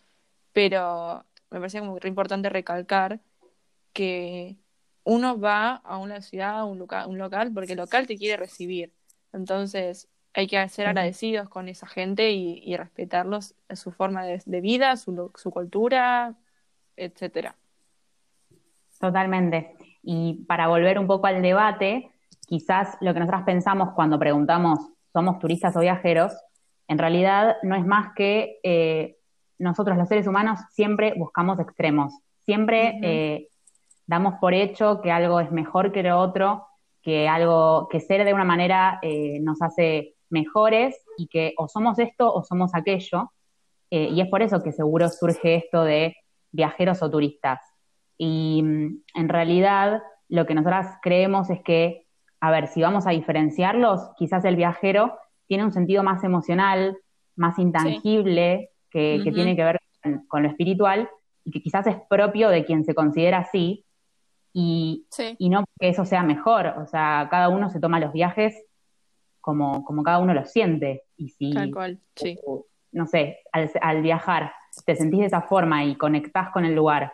Pero 0.53 1.25
me 1.51 1.59
parecía 1.59 1.81
como 1.81 2.00
re 2.00 2.09
importante 2.09 2.50
recalcar 2.50 3.21
que 3.93 4.57
uno 5.03 5.39
va 5.39 5.75
a 5.77 5.97
una 5.97 6.21
ciudad, 6.21 6.59
a 6.59 6.65
un 6.65 6.79
local, 6.79 7.07
un 7.09 7.17
local, 7.17 7.51
porque 7.53 7.74
el 7.74 7.79
local 7.79 8.07
te 8.07 8.17
quiere 8.17 8.38
recibir. 8.38 8.93
Entonces, 9.33 10.09
hay 10.33 10.47
que 10.47 10.67
ser 10.69 10.88
agradecidos 10.88 11.50
con 11.50 11.69
esa 11.69 11.88
gente 11.88 12.31
y, 12.31 12.62
y 12.65 12.77
respetarlos, 12.77 13.55
su 13.75 13.91
forma 13.91 14.25
de, 14.25 14.41
de 14.45 14.62
vida, 14.62 14.97
su, 14.97 15.31
su 15.36 15.51
cultura, 15.51 16.36
etcétera. 16.97 17.57
Totalmente. 19.00 19.76
Y 20.09 20.45
para 20.45 20.67
volver 20.67 20.99
un 20.99 21.07
poco 21.07 21.27
al 21.27 21.41
debate, 21.41 22.09
quizás 22.47 22.97
lo 23.01 23.13
que 23.13 23.19
nosotros 23.19 23.43
pensamos 23.45 23.89
cuando 23.93 24.17
preguntamos, 24.17 24.79
¿somos 25.11 25.37
turistas 25.39 25.75
o 25.75 25.81
viajeros? 25.81 26.31
en 26.87 26.97
realidad 26.97 27.57
no 27.63 27.75
es 27.75 27.85
más 27.85 28.13
que 28.15 28.59
eh, 28.63 29.17
nosotros 29.59 29.97
los 29.97 30.07
seres 30.07 30.27
humanos 30.27 30.59
siempre 30.71 31.13
buscamos 31.17 31.59
extremos, 31.59 32.13
siempre 32.45 32.99
eh, 33.03 33.49
damos 34.05 34.35
por 34.39 34.53
hecho 34.53 35.01
que 35.01 35.11
algo 35.11 35.39
es 35.39 35.51
mejor 35.51 35.91
que 35.91 36.03
lo 36.03 36.19
otro, 36.19 36.65
que 37.01 37.27
algo, 37.27 37.87
que 37.89 37.99
ser 37.99 38.23
de 38.23 38.33
una 38.33 38.45
manera 38.45 38.99
eh, 39.01 39.39
nos 39.41 39.61
hace 39.61 40.15
mejores 40.29 40.95
y 41.17 41.27
que 41.27 41.53
o 41.57 41.67
somos 41.67 41.99
esto 41.99 42.31
o 42.33 42.43
somos 42.43 42.73
aquello. 42.73 43.31
y 43.89 44.19
es 44.19 44.27
por 44.27 44.41
eso 44.41 44.61
que 44.61 44.73
seguro 44.73 45.07
surge 45.07 45.55
esto 45.55 45.83
de 45.83 46.15
viajeros 46.51 47.01
o 47.01 47.09
turistas. 47.09 47.59
Y 48.17 48.62
mm, 48.63 49.03
en 49.15 49.29
realidad 49.29 50.01
lo 50.29 50.45
que 50.45 50.53
nosotras 50.53 50.97
creemos 51.01 51.50
es 51.50 51.62
que, 51.62 52.07
a 52.39 52.51
ver, 52.51 52.67
si 52.67 52.81
vamos 52.81 53.07
a 53.07 53.12
diferenciarlos, 53.12 54.09
quizás 54.17 54.45
el 54.45 54.55
viajero 54.55 55.17
tiene 55.47 55.63
un 55.63 55.71
sentido 55.71 56.03
más 56.03 56.24
emocional, 56.24 56.97
más 57.36 57.57
intangible, 57.59 58.71
que, 58.89 59.21
tiene 59.33 59.55
que 59.55 59.63
ver 59.63 59.79
con, 60.27 60.43
lo 60.43 60.50
espiritual 60.50 61.09
y 61.43 61.51
que 61.51 61.62
quizás 61.62 61.88
es 61.88 61.95
propio 62.09 62.50
de 62.50 62.65
quien 62.65 62.83
se 62.83 62.95
considera 62.95 63.39
así 63.39 63.86
y, 64.53 65.05
y 65.38 65.50
no 65.50 65.65
que 65.79 65.89
eso 65.89 66.03
sea 66.03 66.24
mejor. 66.24 66.67
O 66.79 66.88
sea, 66.88 67.27
cada 67.29 67.50
uno 67.50 67.69
se 67.69 67.79
toma 67.79 68.00
los 68.00 68.12
viajes 68.12 68.55
como, 69.39 69.86
como 69.86 70.03
cada 70.03 70.19
uno 70.19 70.33
lo 70.33 70.45
siente. 70.45 71.03
Y 71.15 71.29
si, 71.29 71.53
Tal 71.53 71.71
cual, 71.71 72.00
sí. 72.15 72.39
no 72.91 73.05
sé, 73.05 73.39
al, 73.51 73.71
al 73.81 74.01
viajar 74.01 74.51
te 74.86 74.95
sentís 74.95 75.21
de 75.21 75.25
esa 75.27 75.41
forma 75.41 75.86
y 75.86 75.95
conectás 75.95 76.50
con 76.50 76.65
el 76.65 76.75
lugar 76.75 77.13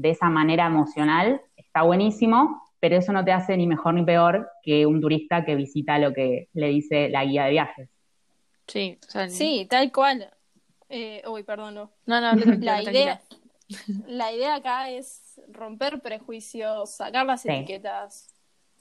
de 0.00 0.10
esa 0.10 0.28
manera 0.28 0.66
emocional, 0.66 1.40
está 1.56 1.82
buenísimo, 1.82 2.62
pero 2.80 2.96
eso 2.96 3.12
no 3.12 3.24
te 3.24 3.32
hace 3.32 3.56
ni 3.56 3.66
mejor 3.66 3.94
ni 3.94 4.04
peor 4.04 4.48
que 4.62 4.86
un 4.86 5.00
turista 5.00 5.44
que 5.44 5.54
visita 5.54 5.98
lo 5.98 6.12
que 6.14 6.48
le 6.54 6.68
dice 6.68 7.10
la 7.10 7.24
guía 7.24 7.44
de 7.44 7.50
viajes. 7.50 7.88
Sí, 8.66 8.98
sí, 9.28 9.66
tal 9.68 9.92
cual. 9.92 10.30
Eh, 10.88 11.22
uy, 11.28 11.42
perdón. 11.42 11.74
No, 11.74 11.90
no, 12.06 12.34
la 12.34 12.82
idea, 12.82 13.20
la 14.06 14.32
idea 14.32 14.54
acá 14.54 14.90
es 14.90 15.40
romper 15.52 16.00
prejuicios, 16.00 16.90
sacar 16.90 17.26
las 17.26 17.44
etiquetas. 17.44 18.34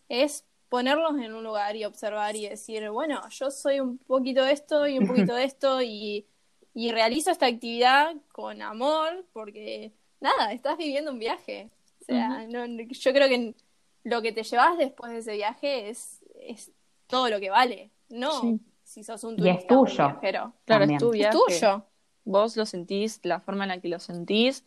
Es 0.07 0.45
ponerlos 0.69 1.19
en 1.19 1.33
un 1.33 1.43
lugar 1.43 1.75
y 1.75 1.83
observar 1.83 2.35
y 2.35 2.47
decir, 2.47 2.89
bueno, 2.91 3.21
yo 3.29 3.51
soy 3.51 3.79
un 3.79 3.97
poquito 3.97 4.43
de 4.43 4.53
esto 4.53 4.87
y 4.87 4.97
un 4.97 5.07
poquito 5.07 5.33
de 5.35 5.43
esto 5.51 5.81
y, 5.81 6.25
y 6.73 6.91
realizo 6.91 7.31
esta 7.31 7.47
actividad 7.47 8.15
con 8.31 8.61
amor 8.61 9.25
porque, 9.33 9.91
nada, 10.19 10.51
estás 10.53 10.77
viviendo 10.77 11.11
un 11.11 11.19
viaje. 11.19 11.69
O 12.01 12.05
sea, 12.05 12.47
no, 12.47 12.65
yo 12.65 13.13
creo 13.13 13.27
que 13.27 13.55
lo 14.03 14.21
que 14.21 14.31
te 14.31 14.43
llevas 14.43 14.77
después 14.77 15.11
de 15.11 15.19
ese 15.19 15.33
viaje 15.33 15.89
es, 15.89 16.21
es 16.41 16.71
todo 17.07 17.29
lo 17.29 17.39
que 17.39 17.49
vale, 17.49 17.91
no 18.09 18.59
si 18.89 19.03
sos 19.03 19.23
un 19.23 19.37
turista 19.37 19.55
y 19.55 19.61
es 19.61 19.67
tuyo. 19.67 20.19
Claro, 20.65 20.83
es 20.83 20.97
tu 20.97 21.11
viaje. 21.11 21.37
tuyo. 21.37 21.85
Vos 22.25 22.57
lo 22.57 22.65
sentís, 22.65 23.19
la 23.23 23.39
forma 23.39 23.65
en 23.65 23.69
la 23.69 23.79
que 23.79 23.87
lo 23.87 23.99
sentís, 23.99 24.63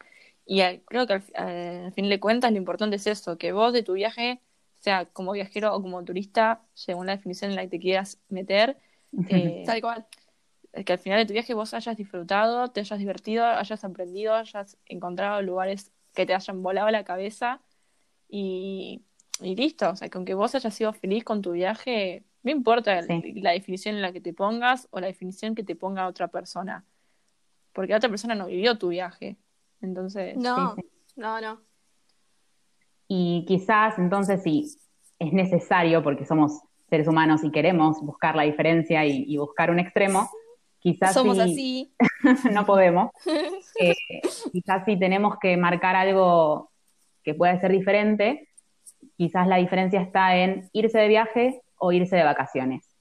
y 0.46 0.62
creo 0.86 1.06
que 1.08 1.14
al, 1.34 1.92
fin 1.92 2.08
de 2.08 2.20
cuentas 2.20 2.52
lo 2.52 2.56
importante 2.56 2.96
es 2.96 3.06
eso, 3.08 3.36
que 3.36 3.52
vos 3.52 3.72
de 3.72 3.82
tu 3.82 3.94
viaje, 3.94 4.40
sea 4.78 5.06
como 5.06 5.32
viajero 5.32 5.74
o 5.74 5.82
como 5.82 6.04
turista, 6.04 6.62
según 6.74 7.06
la 7.06 7.16
definición 7.16 7.50
en 7.50 7.56
la 7.56 7.62
que 7.62 7.68
te 7.68 7.80
quieras 7.80 8.20
meter, 8.28 8.76
eh, 9.28 9.64
tal 9.66 9.80
cual. 9.80 10.06
Que 10.72 10.92
al 10.92 10.98
final 10.98 11.18
de 11.18 11.26
tu 11.26 11.32
viaje 11.34 11.54
vos 11.54 11.74
hayas 11.74 11.96
disfrutado, 11.96 12.68
te 12.68 12.80
hayas 12.80 12.98
divertido, 12.98 13.44
hayas 13.44 13.84
aprendido, 13.84 14.34
hayas 14.34 14.78
encontrado 14.86 15.42
lugares 15.42 15.92
que 16.14 16.26
te 16.26 16.34
hayan 16.34 16.62
volado 16.62 16.90
la 16.90 17.04
cabeza 17.04 17.60
y 18.28 19.02
y 19.42 19.56
listo, 19.56 19.90
o 19.90 19.96
sea, 19.96 20.08
que 20.08 20.18
aunque 20.18 20.34
vos 20.34 20.54
hayas 20.54 20.74
sido 20.74 20.92
feliz 20.92 21.24
con 21.24 21.42
tu 21.42 21.52
viaje, 21.52 22.24
no 22.42 22.50
importa 22.50 23.00
la 23.02 23.50
definición 23.52 23.96
en 23.96 24.02
la 24.02 24.12
que 24.12 24.20
te 24.20 24.32
pongas 24.32 24.88
o 24.90 25.00
la 25.00 25.08
definición 25.08 25.54
que 25.54 25.64
te 25.64 25.74
ponga 25.74 26.06
otra 26.06 26.28
persona, 26.28 26.84
porque 27.72 27.90
la 27.90 27.98
otra 27.98 28.08
persona 28.08 28.34
no 28.34 28.46
vivió 28.46 28.78
tu 28.78 28.88
viaje. 28.88 29.36
Entonces, 29.80 30.36
no, 30.36 30.76
no, 31.16 31.40
no. 31.40 31.60
Y 33.08 33.44
quizás 33.46 33.98
entonces 33.98 34.42
sí, 34.42 34.78
es 35.18 35.32
necesario, 35.32 36.02
porque 36.02 36.24
somos 36.24 36.60
seres 36.88 37.08
humanos 37.08 37.42
y 37.42 37.50
queremos 37.50 38.00
buscar 38.00 38.36
la 38.36 38.44
diferencia 38.44 39.04
y, 39.04 39.36
buscar 39.38 39.70
un 39.70 39.80
extremo, 39.80 40.30
quizás 40.82 41.14
somos 41.14 41.38
así. 41.38 41.94
no 42.52 42.66
podemos. 42.66 43.10
Eh, 43.80 43.94
quizás 44.52 44.84
sí 44.84 44.98
tenemos 44.98 45.38
que 45.40 45.56
marcar 45.56 45.96
algo 45.96 46.70
que 47.24 47.34
pueda 47.34 47.58
ser 47.58 47.72
diferente, 47.72 48.50
quizás 49.16 49.48
la 49.48 49.56
diferencia 49.56 50.00
está 50.00 50.36
en 50.36 50.68
irse 50.72 50.98
de 50.98 51.08
viaje 51.08 51.62
o 51.78 51.90
irse 51.90 52.16
de 52.16 52.22
vacaciones. 52.22 52.94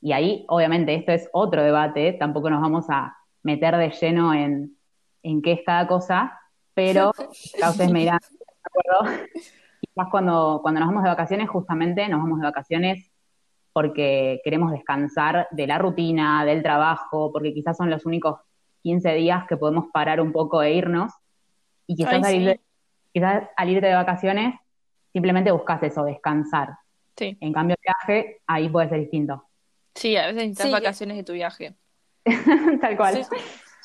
Y 0.00 0.12
ahí, 0.12 0.46
obviamente, 0.48 0.94
esto 0.94 1.12
es 1.12 1.28
otro 1.32 1.62
debate, 1.62 2.14
tampoco 2.14 2.48
nos 2.48 2.62
vamos 2.62 2.86
a 2.88 3.16
meter 3.42 3.76
de 3.76 3.90
lleno 3.90 4.32
en, 4.32 4.76
qué 5.42 5.52
es 5.52 5.60
cada 5.64 5.86
cosa, 5.86 6.40
pero 6.72 7.12
ya 7.60 7.70
ustedes 7.70 7.92
me 7.92 8.00
dirán, 8.00 8.20
¿de 8.30 8.46
acuerdo? 8.64 9.26
Quizás 9.80 10.08
cuando, 10.10 10.60
cuando 10.62 10.80
nos 10.80 10.88
vamos 10.88 11.02
de 11.02 11.10
vacaciones, 11.10 11.50
justamente 11.50 12.08
nos 12.08 12.20
vamos 12.20 12.40
de 12.40 12.46
vacaciones 12.46 13.12
porque 13.78 14.40
queremos 14.42 14.72
descansar 14.72 15.46
de 15.52 15.68
la 15.68 15.78
rutina, 15.78 16.44
del 16.44 16.64
trabajo, 16.64 17.30
porque 17.32 17.54
quizás 17.54 17.76
son 17.76 17.90
los 17.90 18.04
únicos 18.06 18.40
15 18.82 19.14
días 19.14 19.46
que 19.48 19.56
podemos 19.56 19.84
parar 19.92 20.20
un 20.20 20.32
poco 20.32 20.60
e 20.64 20.72
irnos. 20.72 21.12
Y 21.86 21.94
quizás, 21.94 22.26
quizás 23.12 23.44
al 23.56 23.68
irte 23.68 23.86
de 23.86 23.94
vacaciones 23.94 24.56
simplemente 25.12 25.52
buscas 25.52 25.80
eso, 25.84 26.02
descansar. 26.02 26.70
Sí. 27.16 27.38
En 27.40 27.52
cambio, 27.52 27.76
viaje, 27.80 28.40
ahí 28.48 28.68
puede 28.68 28.88
ser 28.88 28.98
distinto. 28.98 29.44
Sí, 29.94 30.16
a 30.16 30.26
veces 30.26 30.48
necesitas 30.48 30.72
vacaciones 30.72 31.16
de 31.16 31.22
tu 31.22 31.34
viaje. 31.34 31.76
Tal 32.80 32.96
cual. 32.96 33.24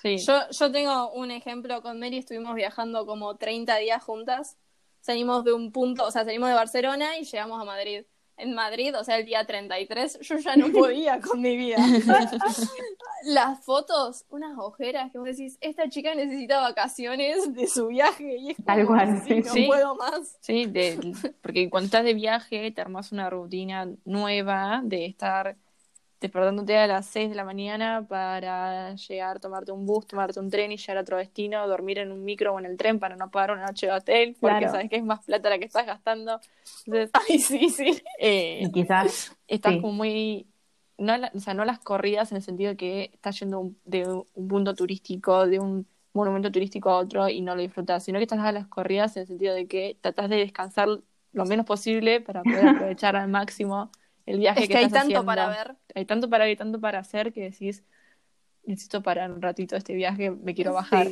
Sí. 0.02 0.18
Yo, 0.18 0.50
yo 0.50 0.72
tengo 0.72 1.12
un 1.12 1.30
ejemplo 1.30 1.84
con 1.84 2.00
Mary, 2.00 2.18
estuvimos 2.18 2.56
viajando 2.56 3.06
como 3.06 3.36
30 3.36 3.78
días 3.78 4.04
juntas. 4.04 4.58
Salimos 5.02 5.44
de 5.44 5.54
un 5.54 5.72
punto, 5.72 6.08
o 6.08 6.10
sea, 6.10 6.26
salimos 6.26 6.50
de 6.50 6.56
Barcelona 6.56 7.16
y 7.20 7.26
llegamos 7.26 7.62
a 7.62 7.64
Madrid 7.64 8.06
en 8.44 8.54
Madrid, 8.54 8.94
o 8.98 9.04
sea, 9.04 9.18
el 9.18 9.26
día 9.26 9.46
33, 9.46 10.20
yo 10.22 10.38
ya 10.38 10.56
no 10.56 10.68
podía 10.72 11.20
con 11.20 11.42
mi 11.42 11.58
vida. 11.58 11.78
Las 13.26 13.64
fotos, 13.64 14.26
unas 14.30 14.58
ojeras 14.58 15.12
que 15.12 15.18
vos 15.18 15.28
decís, 15.28 15.58
esta 15.62 15.90
chica 15.90 16.14
necesita 16.14 16.62
vacaciones 16.62 17.54
de 17.54 17.68
su 17.68 17.88
viaje 17.88 18.38
y 18.38 18.52
es 18.52 18.58
Tal 18.66 18.86
cual, 18.86 19.22
sí, 19.26 19.42
no 19.42 19.68
puedo 19.68 19.96
más. 19.96 20.38
Sí, 20.42 20.72
porque 21.42 21.70
cuando 21.70 21.86
estás 21.86 22.04
de 22.04 22.14
viaje 22.14 22.72
te 22.72 22.82
armas 22.82 23.12
una 23.12 23.30
rutina 23.30 23.90
nueva 24.04 24.82
de 24.84 25.06
estar 25.06 25.56
despertándote 26.24 26.78
a 26.78 26.88
las 26.88 27.06
6 27.08 27.30
de 27.30 27.36
la 27.36 27.44
mañana 27.44 28.06
para 28.08 28.96
llegar, 28.96 29.40
tomarte 29.40 29.72
un 29.72 29.86
bus, 29.86 30.08
tomarte 30.08 30.40
un 30.40 30.50
tren 30.50 30.72
y 30.72 30.78
llegar 30.78 30.98
a 30.98 31.02
otro 31.02 31.18
destino, 31.18 31.68
dormir 31.68 32.00
en 32.00 32.12
un 32.12 32.24
micro 32.24 32.54
o 32.54 32.60
en 32.60 32.66
el 32.66 32.78
tren 32.78 33.00
para 33.00 33.16
no 33.16 33.30
pagar 33.30 33.52
una 33.52 33.68
noche 33.68 33.88
de 33.88 33.94
hotel, 33.94 34.36
porque 34.40 34.70
sabes 34.70 34.90
que 34.90 34.96
es 34.96 35.04
más 35.04 35.24
plata 35.26 35.50
la 35.50 35.60
que 35.60 35.66
estás 35.66 35.86
gastando. 35.86 36.40
Entonces, 36.86 37.12
ay, 37.30 37.40
sí, 37.40 37.70
sí. 37.70 38.02
Eh, 38.20 38.62
y 38.64 38.72
quizás 38.72 39.36
estás 39.48 39.76
como 39.76 39.94
muy 39.94 40.48
no, 40.98 41.14
o 41.34 41.40
sea, 41.40 41.54
no 41.54 41.66
las 41.66 41.80
corridas 41.80 42.32
en 42.32 42.38
el 42.38 42.44
sentido 42.44 42.72
de 42.72 42.78
que 42.78 43.10
estás 43.14 43.40
yendo 43.40 43.72
de 43.86 44.08
un 44.08 44.48
punto 44.48 44.74
turístico, 44.76 45.48
de 45.48 45.60
un 45.60 45.88
monumento 46.14 46.52
turístico 46.52 46.90
a 46.90 46.98
otro 46.98 47.28
y 47.30 47.42
no 47.42 47.56
lo 47.56 47.62
disfrutas, 47.62 48.04
sino 48.04 48.20
que 48.20 48.24
estás 48.24 48.40
a 48.40 48.52
las 48.52 48.68
corridas 48.68 49.16
en 49.18 49.22
el 49.22 49.28
sentido 49.28 49.54
de 49.54 49.68
que 49.68 49.98
tratas 50.00 50.30
de 50.30 50.38
descansar 50.38 50.88
lo 51.32 51.46
menos 51.46 51.66
posible 51.66 52.22
para 52.22 52.44
poder 52.44 52.68
aprovechar 52.70 53.16
al 53.16 53.28
máximo 53.28 53.92
el 54.26 54.40
viaje 54.40 54.64
es 54.64 54.70
que, 54.70 54.78
hay 54.78 54.90
tanto 54.90 55.26
para 55.26 55.48
ver. 55.50 55.76
Hay 55.96 56.06
tanto 56.06 56.30
para 56.30 56.46
ver 56.46 56.54
y 56.54 56.58
tanto 56.58 56.80
para 56.80 57.00
hacer 57.00 57.34
que 57.34 57.42
decís, 57.42 57.84
necesito 58.66 59.02
parar 59.02 59.32
un 59.32 59.42
ratito 59.42 59.76
este 59.76 59.94
viaje, 59.94 60.32
me 60.32 60.54
quiero 60.54 60.74
bajar. 60.74 61.08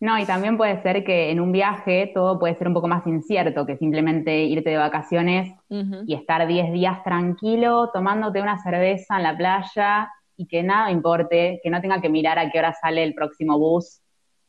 No, 0.00 0.18
y 0.18 0.26
también 0.26 0.56
puede 0.56 0.82
ser 0.82 1.02
que 1.02 1.30
en 1.30 1.40
un 1.40 1.50
viaje 1.50 2.10
todo 2.12 2.38
puede 2.38 2.54
ser 2.56 2.68
un 2.68 2.74
poco 2.74 2.88
más 2.88 3.06
incierto 3.06 3.64
que 3.64 3.76
simplemente 3.76 4.44
irte 4.44 4.70
de 4.70 4.76
vacaciones 4.76 5.52
y 5.68 6.14
estar 6.14 6.46
10 6.46 6.72
días 6.72 7.02
tranquilo 7.02 7.90
tomándote 7.92 8.42
una 8.42 8.62
cerveza 8.62 9.16
en 9.16 9.22
la 9.22 9.36
playa 9.36 10.12
y 10.36 10.46
que 10.46 10.62
nada 10.62 10.90
importe, 10.90 11.60
que 11.62 11.70
no 11.70 11.80
tenga 11.80 12.00
que 12.00 12.08
mirar 12.08 12.38
a 12.38 12.50
qué 12.50 12.58
hora 12.58 12.74
sale 12.74 13.02
el 13.02 13.14
próximo 13.14 13.58
bus 13.58 14.02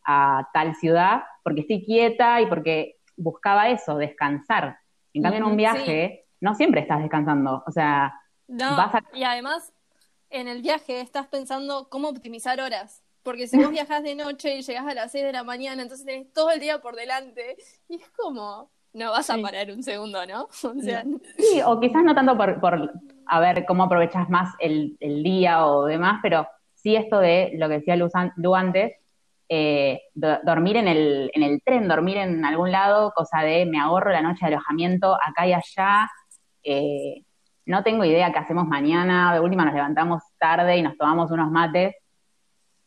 a 0.03 0.47
tal 0.53 0.75
ciudad, 0.75 1.23
porque 1.43 1.61
estoy 1.61 1.83
quieta 1.83 2.41
y 2.41 2.47
porque 2.47 2.97
buscaba 3.15 3.69
eso, 3.69 3.97
descansar. 3.97 4.77
En 5.13 5.23
cambio, 5.23 5.39
en 5.39 5.45
un 5.45 5.57
viaje 5.57 6.24
no 6.45 6.53
siempre 6.53 6.81
estás 6.81 7.01
descansando. 7.01 7.63
O 7.65 7.71
sea, 7.71 8.13
vas 8.47 8.95
a... 8.95 9.03
y 9.13 9.23
además 9.23 9.73
en 10.29 10.47
el 10.47 10.61
viaje 10.61 11.01
estás 11.01 11.27
pensando 11.27 11.89
cómo 11.89 12.09
optimizar 12.09 12.61
horas. 12.61 13.01
Porque 13.23 13.47
si 13.47 13.57
vos 13.57 13.71
viajas 13.71 14.03
de 14.03 14.13
noche 14.13 14.55
y 14.55 14.61
llegas 14.61 14.85
a 14.85 14.93
las 14.93 15.11
6 15.11 15.25
de 15.25 15.33
la 15.33 15.43
mañana, 15.43 15.81
entonces 15.81 16.05
tenés 16.05 16.31
todo 16.31 16.51
el 16.51 16.59
día 16.59 16.79
por 16.79 16.95
delante. 16.95 17.57
Y 17.89 17.95
es 17.95 18.07
como, 18.11 18.69
no 18.93 19.11
vas 19.11 19.31
a 19.31 19.37
parar 19.39 19.71
un 19.71 19.81
segundo, 19.81 20.23
¿no? 20.27 20.43
O 20.63 20.79
sea, 20.79 21.03
sí, 21.37 21.59
o 21.65 21.79
quizás 21.79 22.03
no 22.03 22.13
tanto 22.13 22.37
por, 22.37 22.59
por 22.59 22.93
a 23.25 23.39
ver 23.39 23.65
cómo 23.65 23.83
aprovechas 23.83 24.29
más 24.29 24.53
el, 24.59 24.95
el, 24.99 25.23
día 25.23 25.65
o 25.65 25.85
demás, 25.85 26.19
pero 26.21 26.47
sí 26.75 26.95
esto 26.95 27.17
de 27.17 27.53
lo 27.55 27.67
que 27.67 27.79
decía 27.79 27.95
Lu 27.95 28.55
antes, 28.55 28.93
eh, 29.49 30.01
dormir 30.13 30.77
en 30.77 30.87
el, 30.87 31.31
en 31.33 31.43
el 31.43 31.61
tren, 31.63 31.87
dormir 31.87 32.17
en 32.17 32.45
algún 32.45 32.71
lado, 32.71 33.11
cosa 33.15 33.41
de 33.41 33.65
me 33.65 33.79
ahorro 33.79 34.11
la 34.11 34.21
noche 34.21 34.45
de 34.45 34.53
alojamiento 34.53 35.15
acá 35.15 35.47
y 35.47 35.53
allá, 35.53 36.09
eh, 36.65 37.23
no 37.65 37.83
tengo 37.83 38.03
idea 38.03 38.31
qué 38.31 38.39
hacemos 38.39 38.67
mañana, 38.67 39.33
de 39.33 39.39
última 39.39 39.65
nos 39.65 39.73
levantamos 39.73 40.23
tarde 40.37 40.77
y 40.77 40.81
nos 40.81 40.97
tomamos 40.97 41.31
unos 41.31 41.49
mates, 41.51 41.95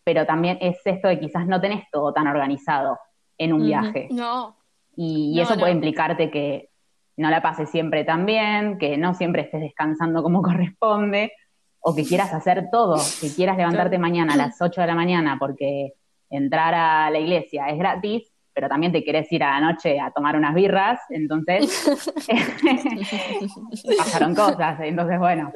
pero 0.05 0.27
también 0.27 0.59
es 0.61 0.79
esto 0.85 1.09
de 1.09 1.19
quizás 1.19 1.47
no 1.47 1.61
tenés 1.61 1.85
todo 1.91 2.13
tan 2.13 2.27
organizado 2.27 2.99
en 3.37 3.53
un 3.53 3.65
viaje. 3.65 4.09
No, 4.11 4.57
Y, 4.97 5.33
y 5.33 5.37
No, 5.37 5.43
eso 5.43 5.55
no. 5.55 5.61
puede 5.61 5.73
implicarte 5.73 6.31
que 6.31 6.71
no 7.17 7.31
la 7.31 7.43
pases 7.43 7.71
siempre 7.71 8.05
tan 8.05 8.25
bien, 8.27 8.79
que 8.79 8.97
no 8.97 9.15
siempre 9.15 9.43
estés 9.43 9.61
descansando 9.61 10.23
como 10.23 10.43
corresponde, 10.43 11.33
o 11.81 11.95
que 11.95 12.05
quieras 12.05 12.33
hacer 12.33 12.69
todo, 12.71 12.97
que 13.21 13.33
quieras 13.35 13.57
levantarte 13.57 13.99
mañana 13.99 14.35
a 14.35 14.37
las 14.37 14.61
8 14.61 14.81
de 14.81 14.87
la 14.87 14.95
mañana 14.95 15.37
porque 15.39 15.95
entrar 16.31 16.75
a 16.75 17.11
la 17.11 17.19
iglesia 17.19 17.69
es 17.69 17.79
gratis, 17.79 18.33
pero 18.59 18.69
también 18.69 18.91
te 18.91 19.05
querés 19.05 19.31
ir 19.31 19.45
a 19.45 19.61
la 19.61 19.71
noche 19.73 20.01
a 20.01 20.11
tomar 20.11 20.35
unas 20.35 20.53
birras, 20.53 20.99
entonces 21.11 21.87
pasaron 23.97 24.35
cosas, 24.35 24.81
entonces 24.81 25.17
bueno, 25.21 25.53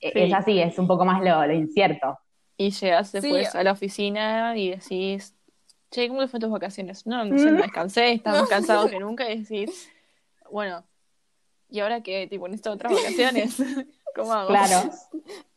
e- 0.00 0.10
Sí. 0.12 0.18
es 0.18 0.32
así, 0.34 0.60
es 0.60 0.76
un 0.80 0.88
poco 0.88 1.04
más 1.04 1.22
lo, 1.22 1.46
lo 1.46 1.52
incierto. 1.52 2.18
Y 2.56 2.70
llegas 2.72 3.12
después 3.12 3.52
Sí. 3.52 3.56
a 3.58 3.62
la 3.62 3.70
oficina 3.70 4.56
y 4.56 4.70
decís, 4.70 5.36
che, 5.92 6.08
¿cómo 6.08 6.26
fue 6.26 6.40
tus 6.40 6.50
vacaciones? 6.50 7.06
No, 7.06 7.24
no 7.24 7.38
sé, 7.38 7.52
no 7.52 7.62
descansé, 7.62 8.10
estaba 8.14 8.40
más 8.40 8.48
cansado 8.48 8.88
que 8.90 8.98
nunca 8.98 9.30
y 9.30 9.42
decís, 9.44 9.88
bueno, 10.50 10.84
¿y 11.68 11.78
ahora 11.78 12.02
qué? 12.02 12.26
Tipo, 12.26 12.48
necesito 12.48 12.72
otras 12.72 12.92
vacaciones. 12.92 13.56
¿Cómo 14.16 14.32
hago? 14.32 14.48
Claro. 14.48 14.90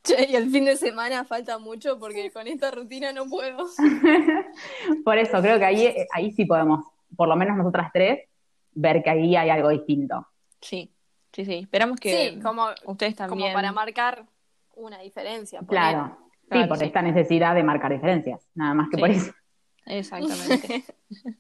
Che, 0.03 0.27
y 0.29 0.35
el 0.35 0.49
fin 0.51 0.65
de 0.65 0.75
semana 0.75 1.23
falta 1.25 1.57
mucho 1.59 1.97
porque 1.99 2.31
con 2.31 2.47
esta 2.47 2.71
rutina 2.71 3.11
no 3.13 3.25
puedo. 3.27 3.65
Por 5.05 5.17
eso 5.17 5.41
creo 5.41 5.57
que 5.59 5.65
ahí, 5.65 5.95
ahí 6.13 6.31
sí 6.31 6.45
podemos, 6.45 6.85
por 7.15 7.27
lo 7.27 7.35
menos 7.35 7.57
nosotras 7.57 7.91
tres, 7.93 8.27
ver 8.73 9.01
que 9.03 9.09
ahí 9.09 9.35
hay 9.35 9.49
algo 9.49 9.69
distinto. 9.69 10.27
Sí, 10.61 10.91
sí, 11.31 11.45
sí. 11.45 11.53
Esperamos 11.63 11.99
que 11.99 12.31
sí, 12.33 12.39
como, 12.41 12.67
ustedes 12.85 13.15
también. 13.15 13.39
como 13.49 13.53
para 13.53 13.71
marcar 13.71 14.25
una 14.75 14.99
diferencia. 14.99 15.61
ponele. 15.61 15.89
Claro. 15.91 16.17
Sí, 16.43 16.49
Claro, 16.49 16.67
por 16.67 16.77
sí. 16.77 16.85
esta 16.85 17.01
necesidad 17.01 17.55
de 17.55 17.63
marcar 17.63 17.91
diferencias, 17.91 18.47
nada 18.53 18.73
más 18.73 18.89
que 18.89 18.97
Sí. 18.97 19.01
por 19.01 19.09
eso. 19.09 19.31
Exactamente. 19.85 20.83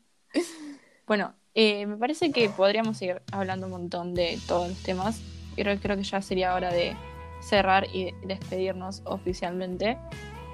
bueno, 1.07 1.33
eh, 1.53 1.85
me 1.85 1.97
parece 1.97 2.31
que 2.31 2.49
podríamos 2.49 2.97
seguir 2.97 3.21
hablando 3.31 3.67
un 3.67 3.71
montón 3.73 4.13
de 4.13 4.39
todos 4.47 4.69
los 4.69 4.77
temas. 4.83 5.21
Creo, 5.55 5.77
creo 5.79 5.97
que 5.97 6.03
ya 6.03 6.21
sería 6.21 6.55
hora 6.55 6.71
de 6.73 6.95
cerrar 7.43 7.87
y 7.93 8.13
despedirnos 8.25 9.01
oficialmente. 9.05 9.97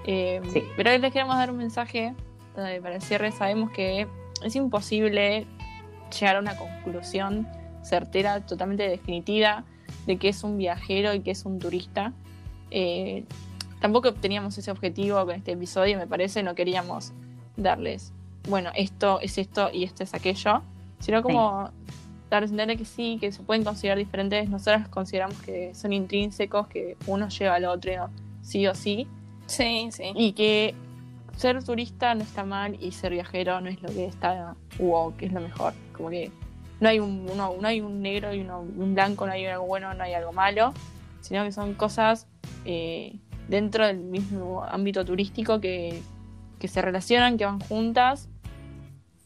Eh, 0.06 0.42
Sí. 0.52 0.64
Pero 0.76 0.98
les 0.98 1.14
queremos 1.14 1.36
dar 1.36 1.52
un 1.52 1.58
mensaje 1.58 2.14
eh, 2.58 2.80
para 2.82 2.96
el 2.96 3.02
cierre. 3.02 3.32
Sabemos 3.32 3.72
que 3.72 4.08
es 4.44 4.56
imposible 4.56 5.46
llegar 6.18 6.38
a 6.38 6.40
una 6.40 6.56
conclusión 6.56 7.48
certera, 7.84 8.46
totalmente 8.46 8.88
definitiva, 8.88 9.64
de 10.06 10.18
que 10.18 10.30
es 10.30 10.44
un 10.44 10.58
viajero 10.58 11.14
y 11.14 11.22
que 11.22 11.32
es 11.32 11.46
un 11.46 11.60
turista. 11.60 12.14
Eh, 12.72 13.26
tampoco 13.80 14.14
teníamos 14.14 14.58
ese 14.58 14.72
objetivo 14.72 15.24
con 15.26 15.36
este 15.36 15.54
episodio, 15.54 15.98
me 15.98 16.08
parece, 16.08 16.44
no 16.44 16.56
queríamos 16.56 17.14
darles, 17.58 18.14
bueno, 18.48 18.72
esto 18.76 19.20
es 19.22 19.38
esto 19.38 19.70
y 19.72 19.84
esto 19.84 20.04
es 20.04 20.14
aquello, 20.14 20.62
sino 21.00 21.22
como 21.22 21.72
a 22.32 22.38
entender 22.40 22.78
que 22.78 22.86
sí, 22.86 23.18
que 23.20 23.32
se 23.32 23.42
pueden 23.44 23.64
considerar 23.64 23.98
diferentes. 23.98 24.50
Nosotros 24.50 24.88
consideramos 24.90 25.38
que 25.42 25.74
son 25.76 25.94
intrínsecos, 25.94 26.68
que 26.68 26.96
uno 27.08 27.28
lleva 27.30 27.56
al 27.56 27.66
otro 27.66 28.10
sí 28.42 28.68
o 28.68 28.76
sí, 28.76 29.08
Sí, 29.48 29.90
sí. 29.92 30.12
y 30.16 30.34
que 30.34 30.76
ser 31.36 31.64
turista 31.64 32.14
no 32.16 32.22
está 32.22 32.44
mal 32.44 32.78
y 32.82 32.92
ser 32.92 33.14
viajero 33.14 33.62
no 33.62 33.70
es 33.70 33.82
lo 33.82 33.90
que 33.90 34.06
está 34.06 34.56
wow, 34.78 35.16
que 35.16 35.26
es 35.28 35.32
lo 35.34 35.42
mejor. 35.42 35.74
Como 35.94 36.10
que 36.10 36.32
no 36.80 36.90
hay 36.90 37.00
un, 37.00 37.28
uno, 37.32 37.56
no 37.60 37.68
hay 37.68 37.82
un 37.82 38.02
negro 38.02 38.34
y 38.34 38.42
uno, 38.42 38.62
un 38.62 38.94
blanco, 38.94 39.26
no 39.26 39.34
hay 39.34 39.46
algo 39.46 39.66
bueno, 39.66 39.94
no 39.94 40.04
hay 40.04 40.14
algo 40.14 40.32
malo, 40.34 40.74
sino 41.22 41.44
que 41.44 41.52
son 41.52 41.74
cosas 41.74 42.28
eh, 42.66 43.16
dentro 43.48 43.86
del 43.88 43.98
mismo 44.00 44.64
ámbito 44.64 45.04
turístico 45.06 45.60
que, 45.60 46.02
que 46.60 46.68
se 46.68 46.82
relacionan, 46.82 47.38
que 47.38 47.46
van 47.46 47.60
juntas. 47.60 48.30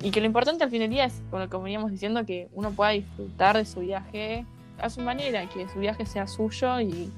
Y 0.04 0.12
que 0.12 0.20
lo 0.20 0.28
importante 0.28 0.64
al 0.64 0.70
fin 0.70 0.82
del 0.82 0.90
día 0.90 1.06
es, 1.06 1.22
como 1.32 1.44
lo 1.44 1.50
que 1.50 1.58
veníamos 1.58 1.90
diciendo, 1.90 2.26
que 2.26 2.50
uno 2.54 2.72
pueda 2.72 2.92
disfrutar 2.92 3.56
de 3.56 3.64
su 3.64 3.80
viaje 3.80 4.46
a 4.80 4.90
su 4.90 5.00
manera, 5.00 5.48
que 5.48 5.68
su 5.70 5.80
viaje 5.80 6.06
sea 6.06 6.28
suyo 6.28 6.82
y 6.82 7.10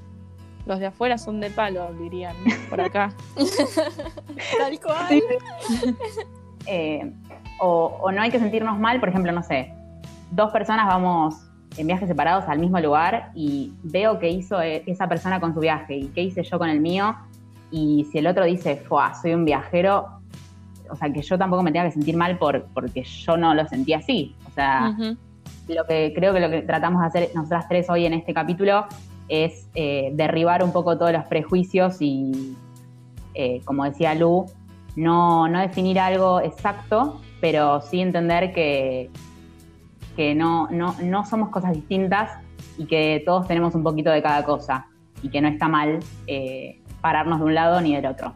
los 0.66 0.78
de 0.78 0.86
afuera 0.86 1.18
son 1.18 1.40
de 1.40 1.50
palo, 1.50 1.92
dirían 1.94 2.36
por 2.70 2.80
acá. 2.80 3.12
Tal 4.58 4.80
cual. 4.80 5.22
Eh, 6.68 7.12
o, 7.60 7.96
o 8.02 8.10
no 8.10 8.20
hay 8.20 8.30
que 8.32 8.40
sentirnos 8.40 8.76
mal, 8.76 8.98
por 8.98 9.08
ejemplo, 9.08 9.30
no 9.30 9.44
sé, 9.44 9.72
dos 10.32 10.50
personas 10.50 10.88
vamos 10.88 11.36
en 11.76 11.86
viajes 11.86 12.08
separados 12.08 12.44
al 12.48 12.58
mismo 12.58 12.80
lugar 12.80 13.30
y 13.34 13.72
veo 13.84 14.18
qué 14.18 14.30
hizo 14.30 14.60
eh, 14.60 14.82
esa 14.86 15.08
persona 15.08 15.40
con 15.40 15.54
su 15.54 15.60
viaje 15.60 15.96
y 15.96 16.06
qué 16.08 16.22
hice 16.22 16.42
yo 16.42 16.58
con 16.58 16.68
el 16.68 16.80
mío. 16.80 17.14
Y 17.70 18.06
si 18.10 18.18
el 18.18 18.26
otro 18.26 18.44
dice, 18.44 18.76
Fua, 18.76 19.14
soy 19.14 19.34
un 19.34 19.44
viajero, 19.44 20.15
o 20.90 20.96
sea, 20.96 21.12
que 21.12 21.22
yo 21.22 21.38
tampoco 21.38 21.62
me 21.62 21.72
tenga 21.72 21.86
que 21.86 21.92
sentir 21.92 22.16
mal 22.16 22.38
por, 22.38 22.66
porque 22.74 23.02
yo 23.02 23.36
no 23.36 23.54
lo 23.54 23.66
sentí 23.68 23.92
así. 23.92 24.34
O 24.46 24.50
sea, 24.50 24.96
lo 25.68 25.84
que 25.84 26.12
creo 26.14 26.32
que 26.32 26.40
lo 26.40 26.50
que 26.50 26.62
tratamos 26.62 27.00
de 27.00 27.06
hacer 27.06 27.30
nosotras 27.34 27.68
tres 27.68 27.90
hoy 27.90 28.06
en 28.06 28.14
este 28.14 28.32
capítulo 28.32 28.86
es 29.28 29.68
eh, 29.74 30.10
derribar 30.14 30.62
un 30.62 30.72
poco 30.72 30.96
todos 30.96 31.12
los 31.12 31.24
prejuicios 31.24 31.96
y, 32.00 32.56
eh, 33.34 33.60
como 33.64 33.84
decía 33.84 34.14
Lu, 34.14 34.46
no, 34.94 35.48
no 35.48 35.60
definir 35.60 35.98
algo 35.98 36.40
exacto, 36.40 37.20
pero 37.40 37.80
sí 37.82 38.00
entender 38.00 38.52
que, 38.52 39.10
que 40.16 40.34
no, 40.34 40.68
no, 40.70 40.94
no 41.02 41.26
somos 41.26 41.50
cosas 41.50 41.72
distintas 41.72 42.30
y 42.78 42.86
que 42.86 43.22
todos 43.26 43.46
tenemos 43.46 43.74
un 43.74 43.82
poquito 43.82 44.10
de 44.10 44.22
cada 44.22 44.44
cosa 44.44 44.86
y 45.22 45.28
que 45.28 45.40
no 45.40 45.48
está 45.48 45.68
mal 45.68 45.98
eh, 46.26 46.80
pararnos 47.00 47.40
de 47.40 47.44
un 47.44 47.54
lado 47.54 47.80
ni 47.80 47.94
del 47.94 48.06
otro. 48.06 48.34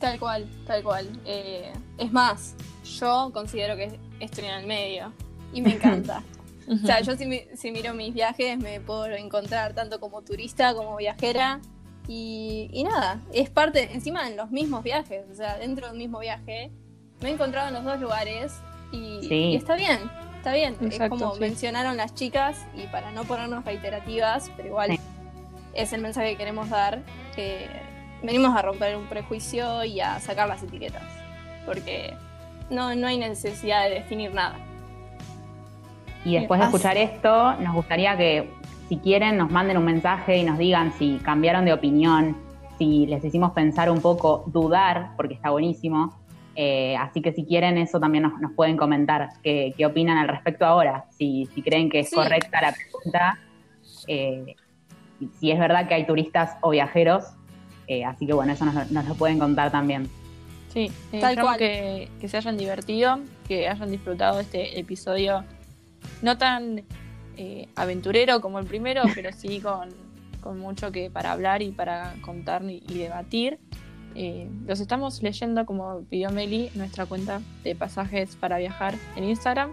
Tal 0.00 0.18
cual, 0.18 0.46
tal 0.66 0.82
cual. 0.82 1.08
Eh, 1.26 1.72
es 1.98 2.10
más, 2.12 2.54
yo 2.98 3.30
considero 3.32 3.76
que 3.76 3.98
estoy 4.18 4.46
en 4.46 4.54
el 4.54 4.66
medio 4.66 5.12
y 5.52 5.62
me 5.62 5.74
encanta. 5.74 6.22
O 6.68 6.76
sea, 6.86 7.00
yo 7.00 7.16
si, 7.16 7.26
mi- 7.26 7.42
si 7.56 7.72
miro 7.72 7.94
mis 7.94 8.14
viajes 8.14 8.56
me 8.56 8.80
puedo 8.80 9.06
encontrar 9.06 9.72
tanto 9.74 9.98
como 9.98 10.22
turista 10.22 10.72
como 10.72 10.94
viajera 10.96 11.58
y, 12.06 12.70
y 12.72 12.84
nada, 12.84 13.18
es 13.32 13.50
parte, 13.50 13.92
encima 13.92 14.28
en 14.28 14.36
los 14.36 14.52
mismos 14.52 14.84
viajes, 14.84 15.24
o 15.32 15.34
sea, 15.34 15.58
dentro 15.58 15.88
del 15.88 15.96
mismo 15.98 16.20
viaje 16.20 16.70
me 17.20 17.30
he 17.30 17.32
encontrado 17.32 17.66
en 17.68 17.74
los 17.74 17.82
dos 17.84 18.00
lugares 18.00 18.52
y, 18.92 19.18
Sí. 19.26 19.34
y 19.34 19.56
está 19.56 19.74
bien, 19.74 19.98
está 20.36 20.52
bien. 20.54 20.76
Exacto, 20.80 21.16
es 21.16 21.20
como 21.22 21.34
sí. 21.34 21.40
mencionaron 21.40 21.96
las 21.96 22.14
chicas 22.14 22.56
y 22.76 22.86
para 22.86 23.10
no 23.10 23.24
ponernos 23.24 23.64
reiterativas, 23.64 24.48
pero 24.56 24.68
igual 24.68 24.90
Sí. 24.92 25.00
es 25.74 25.92
el 25.92 26.02
mensaje 26.02 26.30
que 26.32 26.36
queremos 26.36 26.70
dar, 26.70 27.02
que 27.34 27.66
venimos 28.22 28.56
a 28.56 28.62
romper 28.62 28.96
un 28.96 29.06
prejuicio 29.06 29.84
y 29.84 30.00
a 30.00 30.18
sacar 30.20 30.48
las 30.48 30.62
etiquetas, 30.62 31.02
porque 31.66 32.14
no, 32.70 32.94
no 32.94 33.06
hay 33.06 33.18
necesidad 33.18 33.84
de 33.84 33.94
definir 33.96 34.32
nada. 34.34 34.56
Y 36.24 36.34
después 36.34 36.60
de 36.60 36.66
escuchar 36.66 36.96
esto, 36.96 37.54
nos 37.60 37.74
gustaría 37.74 38.16
que, 38.16 38.50
si 38.88 38.98
quieren, 38.98 39.38
nos 39.38 39.50
manden 39.50 39.78
un 39.78 39.84
mensaje 39.84 40.36
y 40.36 40.42
nos 40.42 40.58
digan 40.58 40.92
si 40.98 41.18
cambiaron 41.24 41.64
de 41.64 41.72
opinión, 41.72 42.36
si 42.78 43.06
les 43.06 43.24
hicimos 43.24 43.52
pensar 43.52 43.90
un 43.90 44.00
poco, 44.00 44.44
dudar, 44.46 45.12
porque 45.16 45.34
está 45.34 45.50
buenísimo. 45.50 46.18
Eh, 46.56 46.94
así 46.96 47.22
que 47.22 47.32
si 47.32 47.46
quieren, 47.46 47.78
eso 47.78 47.98
también 48.00 48.24
nos, 48.24 48.38
nos 48.40 48.52
pueden 48.52 48.76
comentar, 48.76 49.30
qué, 49.42 49.72
qué 49.76 49.86
opinan 49.86 50.18
al 50.18 50.28
respecto 50.28 50.66
ahora, 50.66 51.06
si, 51.16 51.46
si 51.54 51.62
creen 51.62 51.88
que 51.88 52.00
es 52.00 52.10
Sí. 52.10 52.16
correcta 52.16 52.60
la 52.60 52.72
pregunta, 52.74 53.38
eh, 54.08 54.56
si 55.38 55.50
es 55.50 55.58
verdad 55.58 55.88
que 55.88 55.94
hay 55.94 56.06
turistas 56.06 56.56
o 56.60 56.70
viajeros. 56.70 57.24
Eh, 57.90 58.04
así 58.04 58.24
que 58.24 58.32
bueno, 58.32 58.52
eso 58.52 58.64
nos, 58.64 58.88
nos 58.92 59.04
lo 59.04 59.14
pueden 59.16 59.40
contar 59.40 59.72
también. 59.72 60.08
Sí, 60.72 60.92
eh, 61.10 61.18
Tal 61.20 61.30
esperamos 61.30 61.42
cual. 61.42 61.58
que, 61.58 62.08
que 62.20 62.28
se 62.28 62.36
hayan 62.36 62.56
divertido, 62.56 63.18
que 63.48 63.68
hayan 63.68 63.90
disfrutado 63.90 64.36
de 64.36 64.42
este 64.42 64.78
episodio 64.78 65.42
no 66.22 66.38
tan 66.38 66.84
eh, 67.36 67.68
aventurero 67.74 68.40
como 68.40 68.60
el 68.60 68.66
primero, 68.66 69.02
pero 69.16 69.32
sí 69.32 69.58
con, 69.60 69.88
con 70.40 70.60
mucho 70.60 70.92
que 70.92 71.10
para 71.10 71.32
hablar 71.32 71.62
y 71.62 71.72
para 71.72 72.14
contar 72.20 72.62
y, 72.62 72.80
y 72.88 72.98
debatir. 72.98 73.58
Eh, 74.14 74.48
los 74.68 74.78
estamos 74.78 75.20
leyendo, 75.20 75.66
como 75.66 76.02
pidió 76.02 76.30
Meli, 76.30 76.70
nuestra 76.76 77.06
cuenta 77.06 77.40
de 77.64 77.74
pasajes 77.74 78.36
para 78.36 78.58
viajar 78.58 78.94
en 79.16 79.24
Instagram. 79.24 79.72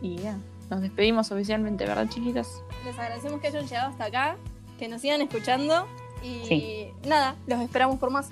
Y 0.00 0.16
ya, 0.16 0.38
nos 0.70 0.80
despedimos 0.80 1.30
oficialmente, 1.30 1.84
¿verdad, 1.84 2.08
chiquitas? 2.08 2.62
Les 2.86 2.98
agradecemos 2.98 3.38
que 3.42 3.48
hayan 3.48 3.66
llegado 3.66 3.90
hasta 3.90 4.04
acá, 4.06 4.36
que 4.78 4.88
nos 4.88 5.02
sigan 5.02 5.20
escuchando 5.20 5.86
y 6.24 6.46
Sí. 6.48 6.86
nada, 7.06 7.36
los 7.46 7.60
esperamos 7.60 7.98
por 7.98 8.10
más. 8.10 8.30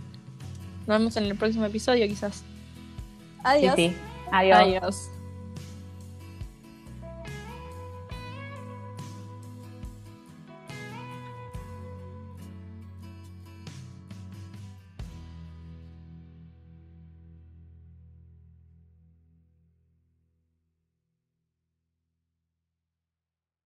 Nos 0.86 0.98
vemos 0.98 1.16
en 1.16 1.24
el 1.24 1.36
próximo 1.36 1.64
episodio, 1.64 2.06
quizás. 2.08 2.42
Adiós. 3.44 3.74
Sí, 3.76 3.90
sí. 3.90 3.96
Adiós. 4.32 4.58
Adiós. 4.58 5.10